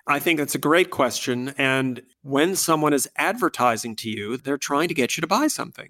I 0.06 0.20
think 0.20 0.40
that's 0.40 0.56
a 0.56 0.60
great 0.60 0.90
question. 0.90 1.54
And 1.58 2.02
when 2.22 2.56
someone 2.56 2.94
is 2.94 3.10
advertising 3.18 3.96
to 3.98 4.10
you, 4.10 4.38
they're 4.38 4.58
trying 4.58 4.88
to 4.88 4.94
get 4.94 5.18
you 5.18 5.22
to 5.22 5.28
buy 5.28 5.48
something. 5.48 5.90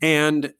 And 0.00 0.52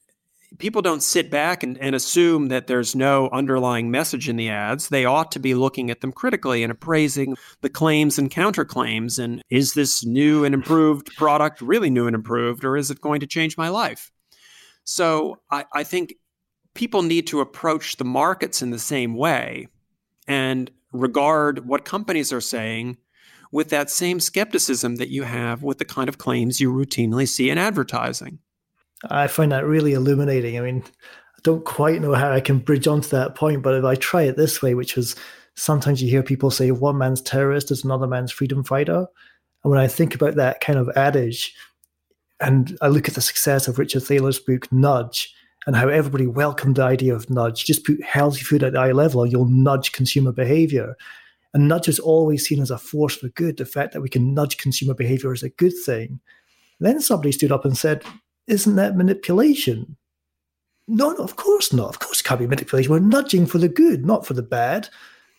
people 0.58 0.82
don't 0.82 1.02
sit 1.02 1.30
back 1.30 1.62
and, 1.62 1.76
and 1.78 1.94
assume 1.94 2.48
that 2.48 2.66
there's 2.66 2.94
no 2.94 3.28
underlying 3.30 3.90
message 3.90 4.28
in 4.28 4.36
the 4.36 4.48
ads. 4.48 4.88
They 4.88 5.04
ought 5.04 5.32
to 5.32 5.38
be 5.38 5.54
looking 5.54 5.90
at 5.90 6.00
them 6.00 6.12
critically 6.12 6.62
and 6.62 6.70
appraising 6.70 7.36
the 7.60 7.68
claims 7.68 8.18
and 8.18 8.30
counterclaims. 8.30 9.18
And 9.18 9.42
is 9.50 9.74
this 9.74 10.04
new 10.04 10.44
and 10.44 10.54
improved 10.54 11.14
product 11.16 11.60
really 11.60 11.90
new 11.90 12.06
and 12.06 12.14
improved, 12.14 12.64
or 12.64 12.76
is 12.76 12.90
it 12.90 13.00
going 13.00 13.20
to 13.20 13.26
change 13.26 13.56
my 13.56 13.68
life? 13.68 14.10
So 14.84 15.40
I, 15.50 15.64
I 15.72 15.84
think 15.84 16.14
people 16.74 17.02
need 17.02 17.26
to 17.28 17.40
approach 17.40 17.96
the 17.96 18.04
markets 18.04 18.62
in 18.62 18.70
the 18.70 18.78
same 18.78 19.14
way 19.14 19.68
and 20.28 20.70
regard 20.92 21.66
what 21.66 21.84
companies 21.84 22.32
are 22.32 22.40
saying 22.40 22.96
with 23.52 23.70
that 23.70 23.90
same 23.90 24.20
skepticism 24.20 24.96
that 24.96 25.08
you 25.08 25.22
have 25.22 25.62
with 25.62 25.78
the 25.78 25.84
kind 25.84 26.08
of 26.08 26.18
claims 26.18 26.60
you 26.60 26.72
routinely 26.72 27.28
see 27.28 27.50
in 27.50 27.58
advertising. 27.58 28.38
I 29.10 29.26
find 29.26 29.52
that 29.52 29.66
really 29.66 29.92
illuminating. 29.92 30.58
I 30.58 30.62
mean, 30.62 30.82
I 30.84 31.40
don't 31.42 31.64
quite 31.64 32.00
know 32.00 32.14
how 32.14 32.32
I 32.32 32.40
can 32.40 32.58
bridge 32.58 32.86
onto 32.86 33.08
that 33.10 33.34
point, 33.34 33.62
but 33.62 33.74
if 33.74 33.84
I 33.84 33.94
try 33.94 34.22
it 34.22 34.36
this 34.36 34.62
way, 34.62 34.74
which 34.74 34.96
is 34.96 35.16
sometimes 35.54 36.02
you 36.02 36.08
hear 36.08 36.22
people 36.22 36.50
say 36.50 36.70
one 36.70 36.98
man's 36.98 37.20
terrorist 37.20 37.70
is 37.70 37.84
another 37.84 38.06
man's 38.06 38.32
freedom 38.32 38.64
fighter. 38.64 39.06
And 39.62 39.70
when 39.70 39.80
I 39.80 39.88
think 39.88 40.14
about 40.14 40.36
that 40.36 40.60
kind 40.60 40.78
of 40.78 40.88
adage, 40.96 41.54
and 42.40 42.76
I 42.80 42.88
look 42.88 43.08
at 43.08 43.14
the 43.14 43.20
success 43.20 43.66
of 43.68 43.78
Richard 43.78 44.02
Thaler's 44.02 44.38
book, 44.38 44.70
Nudge, 44.70 45.34
and 45.66 45.74
how 45.74 45.88
everybody 45.88 46.26
welcomed 46.26 46.76
the 46.76 46.84
idea 46.84 47.14
of 47.14 47.28
nudge. 47.28 47.64
Just 47.64 47.84
put 47.84 48.02
healthy 48.02 48.42
food 48.42 48.62
at 48.62 48.76
eye 48.76 48.92
level 48.92 49.22
and 49.22 49.32
you'll 49.32 49.46
nudge 49.46 49.92
consumer 49.92 50.32
behavior. 50.32 50.96
And 51.52 51.66
nudge 51.68 51.88
is 51.88 51.98
always 51.98 52.46
seen 52.46 52.62
as 52.62 52.70
a 52.70 52.78
force 52.78 53.16
for 53.16 53.28
good. 53.30 53.56
The 53.56 53.66
fact 53.66 53.92
that 53.92 54.00
we 54.00 54.08
can 54.08 54.32
nudge 54.32 54.58
consumer 54.58 54.94
behavior 54.94 55.32
is 55.32 55.42
a 55.42 55.48
good 55.48 55.74
thing. 55.84 56.20
then 56.78 57.00
somebody 57.00 57.32
stood 57.32 57.50
up 57.50 57.64
and 57.64 57.76
said, 57.76 58.04
isn't 58.46 58.76
that 58.76 58.96
manipulation? 58.96 59.96
No, 60.88 61.10
no, 61.12 61.24
of 61.24 61.36
course 61.36 61.72
not. 61.72 61.88
Of 61.88 61.98
course 61.98 62.20
it 62.20 62.24
can't 62.24 62.40
be 62.40 62.46
manipulation. 62.46 62.92
We're 62.92 63.00
nudging 63.00 63.46
for 63.46 63.58
the 63.58 63.68
good, 63.68 64.04
not 64.04 64.26
for 64.26 64.34
the 64.34 64.42
bad. 64.42 64.88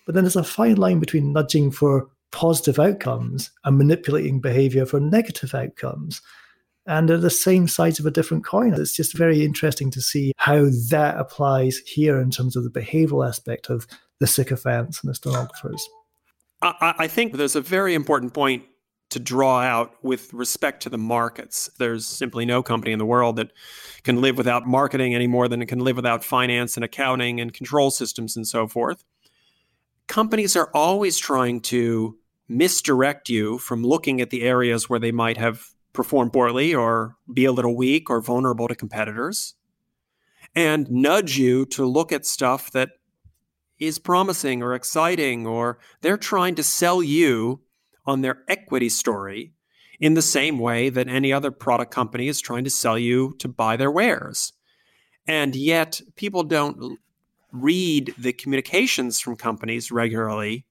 But 0.05 0.15
then 0.15 0.23
there's 0.23 0.35
a 0.35 0.43
fine 0.43 0.75
line 0.75 0.99
between 0.99 1.33
nudging 1.33 1.71
for 1.71 2.09
positive 2.31 2.79
outcomes 2.79 3.51
and 3.63 3.77
manipulating 3.77 4.39
behavior 4.39 4.85
for 4.85 4.99
negative 4.99 5.53
outcomes. 5.53 6.21
And 6.85 7.09
they're 7.09 7.17
the 7.17 7.29
same 7.29 7.67
sides 7.67 7.99
of 7.99 8.05
a 8.05 8.11
different 8.11 8.45
coin. 8.45 8.73
It's 8.73 8.95
just 8.95 9.17
very 9.17 9.43
interesting 9.43 9.91
to 9.91 10.01
see 10.01 10.33
how 10.37 10.67
that 10.89 11.17
applies 11.17 11.79
here 11.85 12.19
in 12.19 12.31
terms 12.31 12.55
of 12.55 12.63
the 12.63 12.69
behavioral 12.69 13.27
aspect 13.27 13.69
of 13.69 13.85
the 14.19 14.27
sycophants 14.27 15.01
and 15.01 15.09
the 15.09 15.15
stenographers. 15.15 15.87
I, 16.61 16.95
I 16.99 17.07
think 17.07 17.33
there's 17.33 17.55
a 17.55 17.61
very 17.61 17.93
important 17.93 18.33
point 18.33 18.63
to 19.09 19.19
draw 19.19 19.61
out 19.61 19.93
with 20.03 20.33
respect 20.33 20.83
to 20.83 20.89
the 20.89 20.97
markets. 20.97 21.69
There's 21.79 22.05
simply 22.05 22.45
no 22.45 22.61
company 22.61 22.91
in 22.91 22.99
the 22.99 23.05
world 23.05 23.37
that 23.37 23.51
can 24.03 24.21
live 24.21 24.37
without 24.37 24.67
marketing 24.67 25.15
any 25.15 25.27
more 25.27 25.47
than 25.47 25.61
it 25.61 25.67
can 25.67 25.79
live 25.79 25.95
without 25.95 26.23
finance 26.23 26.75
and 26.75 26.83
accounting 26.83 27.39
and 27.39 27.53
control 27.53 27.89
systems 27.89 28.35
and 28.35 28.47
so 28.47 28.67
forth. 28.67 29.03
Companies 30.07 30.55
are 30.55 30.69
always 30.73 31.17
trying 31.17 31.61
to 31.61 32.17
misdirect 32.49 33.29
you 33.29 33.57
from 33.57 33.83
looking 33.83 34.21
at 34.21 34.29
the 34.29 34.43
areas 34.43 34.89
where 34.89 34.99
they 34.99 35.11
might 35.11 35.37
have 35.37 35.67
performed 35.93 36.31
poorly 36.31 36.73
or 36.73 37.15
be 37.33 37.45
a 37.45 37.51
little 37.51 37.75
weak 37.75 38.09
or 38.09 38.21
vulnerable 38.21 38.67
to 38.67 38.75
competitors 38.75 39.55
and 40.55 40.89
nudge 40.89 41.37
you 41.37 41.65
to 41.65 41.85
look 41.85 42.11
at 42.11 42.25
stuff 42.25 42.71
that 42.71 42.89
is 43.79 43.99
promising 43.99 44.63
or 44.63 44.73
exciting 44.73 45.45
or 45.45 45.77
they're 46.01 46.17
trying 46.17 46.55
to 46.55 46.63
sell 46.63 47.03
you 47.03 47.61
on 48.07 48.21
their 48.21 48.43
equity 48.47 48.89
story 48.89 49.53
in 49.99 50.13
the 50.13 50.21
same 50.21 50.57
way 50.57 50.89
that 50.89 51.07
any 51.07 51.33
other 51.33 51.51
product 51.51 51.91
company 51.91 52.27
is 52.27 52.39
trying 52.39 52.63
to 52.63 52.69
sell 52.69 52.97
you 52.97 53.35
to 53.39 53.47
buy 53.47 53.75
their 53.75 53.91
wares. 53.91 54.53
And 55.27 55.55
yet, 55.55 56.01
people 56.15 56.43
don't 56.43 56.97
read 57.51 58.13
the 58.17 58.33
communications 58.33 59.19
from 59.19 59.35
companies 59.35 59.91
regularly 59.91 60.65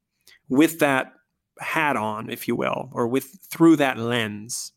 with 0.48 0.78
that 0.78 1.12
hat 1.58 1.96
on, 1.96 2.30
if 2.30 2.48
you 2.48 2.56
will, 2.56 2.88
or 2.92 3.06
with 3.08 3.38
through 3.50 3.76
that 3.76 3.98
lens. 3.98 4.72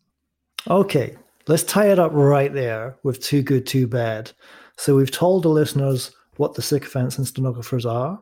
Okay, 0.67 1.15
let's 1.47 1.63
tie 1.63 1.91
it 1.91 1.99
up 1.99 2.11
right 2.13 2.53
there 2.53 2.97
with 3.03 3.21
too 3.21 3.41
good, 3.41 3.65
too 3.65 3.87
bad. 3.87 4.31
So 4.77 4.95
we've 4.95 5.11
told 5.11 5.43
the 5.43 5.49
listeners 5.49 6.11
what 6.37 6.53
the 6.53 6.61
sycophants 6.61 7.17
and 7.17 7.27
stenographers 7.27 7.85
are. 7.85 8.21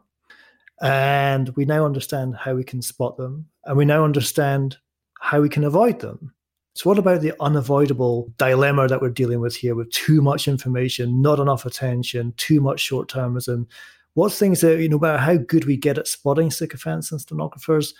And 0.81 1.49
we 1.55 1.65
now 1.65 1.85
understand 1.85 2.35
how 2.35 2.53
we 2.53 2.63
can 2.63 2.81
spot 2.81 3.17
them, 3.17 3.47
and 3.67 3.77
we 3.77 3.85
now 3.85 4.03
understand 4.03 4.77
how 5.19 5.41
we 5.41 5.49
can 5.49 5.63
avoid 5.63 5.99
them. 5.99 6.33
So, 6.73 6.89
what 6.89 6.99
about 6.99 7.21
the 7.21 7.33
unavoidable 7.39 8.31
dilemma 8.37 8.87
that 8.87 9.01
we're 9.01 9.09
dealing 9.09 9.39
with 9.39 9.55
here 9.55 9.75
with 9.75 9.89
too 9.91 10.21
much 10.21 10.47
information, 10.47 11.21
not 11.21 11.39
enough 11.39 11.65
attention, 11.65 12.33
too 12.37 12.61
much 12.61 12.79
short 12.79 13.09
termism? 13.09 13.65
What 14.13 14.31
things 14.31 14.61
that, 14.61 14.79
you 14.79 14.87
know, 14.89 14.97
no 14.97 15.01
matter 15.01 15.17
how 15.17 15.37
good 15.37 15.65
we 15.65 15.75
get 15.75 15.97
at 15.97 16.07
spotting 16.07 16.51
sycophants 16.51 17.11
and 17.11 17.19
stenographers, 17.19 17.93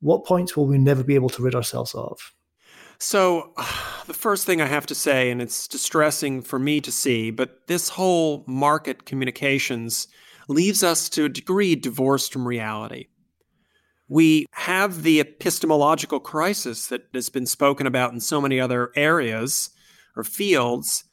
what 0.00 0.24
points 0.24 0.56
will 0.56 0.66
we 0.66 0.78
never 0.78 1.02
be 1.02 1.14
able 1.14 1.28
to 1.30 1.42
rid 1.42 1.54
ourselves 1.54 1.94
of? 1.94 2.34
So, 2.98 3.52
the 4.06 4.14
first 4.14 4.44
thing 4.44 4.60
I 4.60 4.66
have 4.66 4.86
to 4.86 4.94
say, 4.94 5.30
and 5.30 5.40
it's 5.40 5.66
distressing 5.66 6.42
for 6.42 6.58
me 6.58 6.80
to 6.82 6.92
see, 6.92 7.30
but 7.30 7.66
this 7.68 7.88
whole 7.88 8.44
market 8.46 9.06
communications 9.06 10.08
leaves 10.46 10.82
us 10.82 11.08
to 11.10 11.24
a 11.24 11.30
degree 11.30 11.74
divorced 11.74 12.32
from 12.32 12.46
reality. 12.46 13.06
We 14.10 14.46
have 14.50 15.04
the 15.04 15.20
epistemological 15.20 16.18
crisis 16.18 16.88
that 16.88 17.02
has 17.14 17.28
been 17.28 17.46
spoken 17.46 17.86
about 17.86 18.12
in 18.12 18.18
so 18.18 18.40
many 18.40 18.58
other 18.58 18.90
areas 18.96 19.70
or 20.16 20.24
fields. 20.24 21.04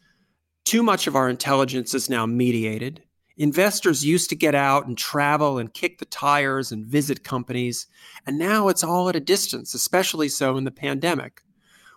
Too 0.65 0.81
much 0.81 1.05
of 1.05 1.15
our 1.15 1.29
intelligence 1.29 1.93
is 1.93 2.09
now 2.09 2.25
mediated. 2.25 3.03
Investors 3.37 4.03
used 4.03 4.31
to 4.31 4.35
get 4.35 4.55
out 4.55 4.87
and 4.87 4.97
travel 4.97 5.59
and 5.59 5.71
kick 5.71 5.99
the 5.99 6.05
tires 6.05 6.71
and 6.71 6.87
visit 6.87 7.23
companies, 7.23 7.85
and 8.25 8.39
now 8.39 8.67
it's 8.67 8.83
all 8.83 9.09
at 9.09 9.15
a 9.15 9.19
distance, 9.19 9.75
especially 9.75 10.27
so 10.27 10.57
in 10.57 10.63
the 10.63 10.71
pandemic. 10.71 11.43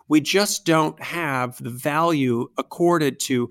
We 0.06 0.20
just 0.20 0.66
don't 0.66 1.02
have 1.02 1.62
the 1.64 1.70
value 1.70 2.50
accorded 2.58 3.20
to 3.20 3.48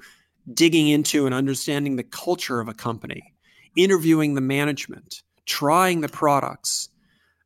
digging 0.54 0.88
into 0.88 1.26
and 1.26 1.34
understanding 1.34 1.96
the 1.96 2.04
culture 2.04 2.60
of 2.60 2.70
a 2.70 2.76
company, 2.76 3.34
interviewing 3.76 4.36
the 4.36 4.42
management, 4.42 5.24
trying 5.48 6.02
the 6.02 6.10
products, 6.10 6.90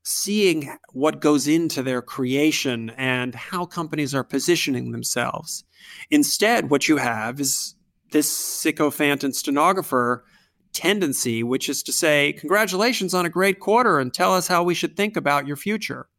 seeing 0.04 0.78
what 0.92 1.22
goes 1.22 1.48
into 1.48 1.82
their 1.82 2.02
creation 2.02 2.90
and 2.92 3.34
how 3.34 3.66
companies 3.66 4.14
are 4.14 4.24
positioning 4.24 4.92
themselves. 4.92 5.64
Instead, 6.12 6.70
what 6.70 6.88
you 6.88 6.98
have 6.98 7.40
is 7.40 7.76
this 8.12 8.30
sycophant 8.30 9.24
and 9.24 9.36
stenographer 9.36 10.26
tendency, 10.74 11.42
which 11.42 11.70
is 11.70 11.82
to 11.84 11.94
say, 11.94 12.34
Congratulations 12.34 13.14
on 13.14 13.26
a 13.26 13.30
great 13.30 13.60
quarter 13.60 14.00
and 14.00 14.14
tell 14.14 14.34
us 14.34 14.48
how 14.48 14.64
we 14.64 14.74
should 14.74 14.98
think 14.98 15.16
about 15.16 15.48
your 15.48 15.56
future. 15.56 16.10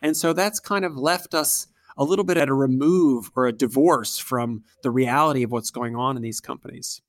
And 0.00 0.16
so 0.16 0.32
that's 0.32 0.60
kind 0.60 0.84
of 0.84 0.96
left 0.96 1.34
us 1.34 1.66
a 1.96 2.04
little 2.04 2.24
bit 2.24 2.36
at 2.36 2.48
a 2.48 2.54
remove 2.54 3.30
or 3.34 3.46
a 3.46 3.52
divorce 3.52 4.18
from 4.18 4.64
the 4.82 4.90
reality 4.90 5.42
of 5.42 5.50
what's 5.50 5.70
going 5.70 5.96
on 5.96 6.16
in 6.16 6.22
these 6.22 6.40
companies. 6.40 7.00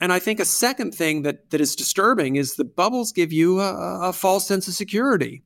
And 0.00 0.12
I 0.12 0.18
think 0.18 0.40
a 0.40 0.44
second 0.44 0.94
thing 0.94 1.22
that, 1.22 1.50
that 1.50 1.60
is 1.60 1.74
disturbing 1.74 2.36
is 2.36 2.54
the 2.54 2.64
bubbles 2.64 3.12
give 3.12 3.32
you 3.32 3.60
a, 3.60 4.08
a 4.08 4.12
false 4.12 4.46
sense 4.46 4.68
of 4.68 4.74
security. 4.74 5.42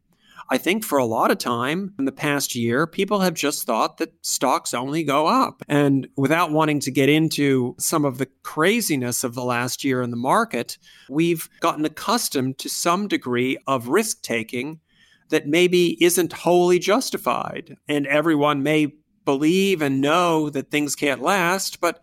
I 0.53 0.59
think 0.59 0.85
for 0.85 0.99
a 0.99 1.05
lot 1.05 1.31
of 1.31 1.39
time 1.39 1.95
in 1.97 2.07
the 2.07 2.13
past 2.13 2.57
year, 2.57 2.85
people 2.85 3.21
have 3.21 3.35
just 3.35 3.65
thought 3.65 3.99
that 3.99 4.13
stocks 4.23 4.75
only 4.75 5.05
go 5.05 5.29
up. 5.29 5.63
And 5.69 6.09
without 6.17 6.51
wanting 6.51 6.81
to 6.81 6.91
get 6.91 7.09
into 7.09 7.77
some 7.79 8.05
of 8.05 8.19
the 8.19 8.27
craziness 8.43 9.23
of 9.23 9.35
the 9.35 9.45
last 9.45 9.85
year 9.85 10.03
in 10.03 10.11
the 10.11 10.17
market, 10.17 10.77
we've 11.09 11.49
gotten 11.61 11.85
accustomed 11.85 12.59
to 12.59 12.69
some 12.69 13.07
degree 13.07 13.59
of 13.69 13.87
risk 13.87 14.23
taking 14.23 14.81
that 15.29 15.47
maybe 15.47 16.03
isn't 16.03 16.33
wholly 16.33 16.81
justified. 16.81 17.77
And 17.87 18.09
everyone 18.09 18.65
may 18.65 18.93
believe 19.25 19.81
and 19.81 20.01
know 20.01 20.51
that 20.51 20.73
things 20.73 20.97
can't 20.97 21.23
last, 21.23 21.81
but 21.81 22.03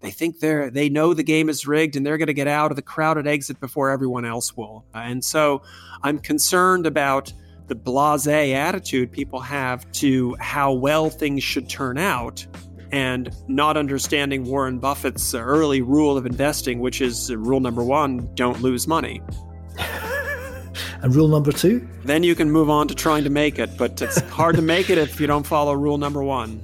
they 0.00 0.10
think 0.10 0.40
they're 0.40 0.70
they 0.70 0.88
know 0.88 1.14
the 1.14 1.22
game 1.22 1.48
is 1.48 1.66
rigged 1.66 1.96
and 1.96 2.06
they're 2.06 2.18
going 2.18 2.28
to 2.28 2.34
get 2.34 2.46
out 2.46 2.70
of 2.70 2.76
the 2.76 2.82
crowded 2.82 3.26
exit 3.26 3.60
before 3.60 3.90
everyone 3.90 4.24
else 4.24 4.56
will. 4.56 4.84
And 4.94 5.24
so 5.24 5.62
I'm 6.02 6.18
concerned 6.18 6.86
about 6.86 7.32
the 7.66 7.76
blasé 7.76 8.54
attitude 8.54 9.12
people 9.12 9.40
have 9.40 9.90
to 9.92 10.34
how 10.40 10.72
well 10.72 11.10
things 11.10 11.42
should 11.42 11.68
turn 11.68 11.98
out 11.98 12.46
and 12.90 13.30
not 13.48 13.76
understanding 13.76 14.44
Warren 14.44 14.78
Buffett's 14.78 15.34
early 15.34 15.82
rule 15.82 16.16
of 16.16 16.24
investing, 16.24 16.80
which 16.80 17.00
is 17.00 17.34
rule 17.34 17.60
number 17.60 17.84
one 17.84 18.30
don't 18.34 18.62
lose 18.62 18.86
money. 18.86 19.20
and 21.02 21.14
rule 21.14 21.28
number 21.28 21.52
two? 21.52 21.86
Then 22.04 22.22
you 22.22 22.34
can 22.34 22.50
move 22.50 22.70
on 22.70 22.88
to 22.88 22.94
trying 22.94 23.24
to 23.24 23.30
make 23.30 23.58
it, 23.58 23.76
but 23.76 24.00
it's 24.00 24.20
hard 24.30 24.56
to 24.56 24.62
make 24.62 24.88
it 24.88 24.96
if 24.96 25.20
you 25.20 25.26
don't 25.26 25.46
follow 25.46 25.74
rule 25.74 25.98
number 25.98 26.22
one. 26.22 26.62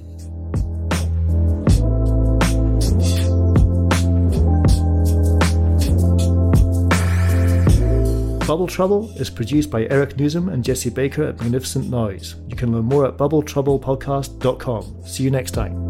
Bubble 8.45 8.67
Trouble 8.67 9.09
is 9.19 9.31
produced 9.31 9.71
by 9.71 9.87
Eric 9.87 10.17
Nuzum 10.17 10.53
and 10.53 10.63
Jesse 10.63 10.91
Baker 10.91 11.23
at 11.23 11.39
Magnificent 11.39 11.89
Noise. 11.89 12.35
You 12.47 12.55
can 12.55 12.71
learn 12.71 12.85
more 12.85 13.07
at 13.07 13.17
bubbletroublepodcast.com. 13.17 15.03
See 15.03 15.23
you 15.23 15.31
next 15.31 15.51
time. 15.51 15.89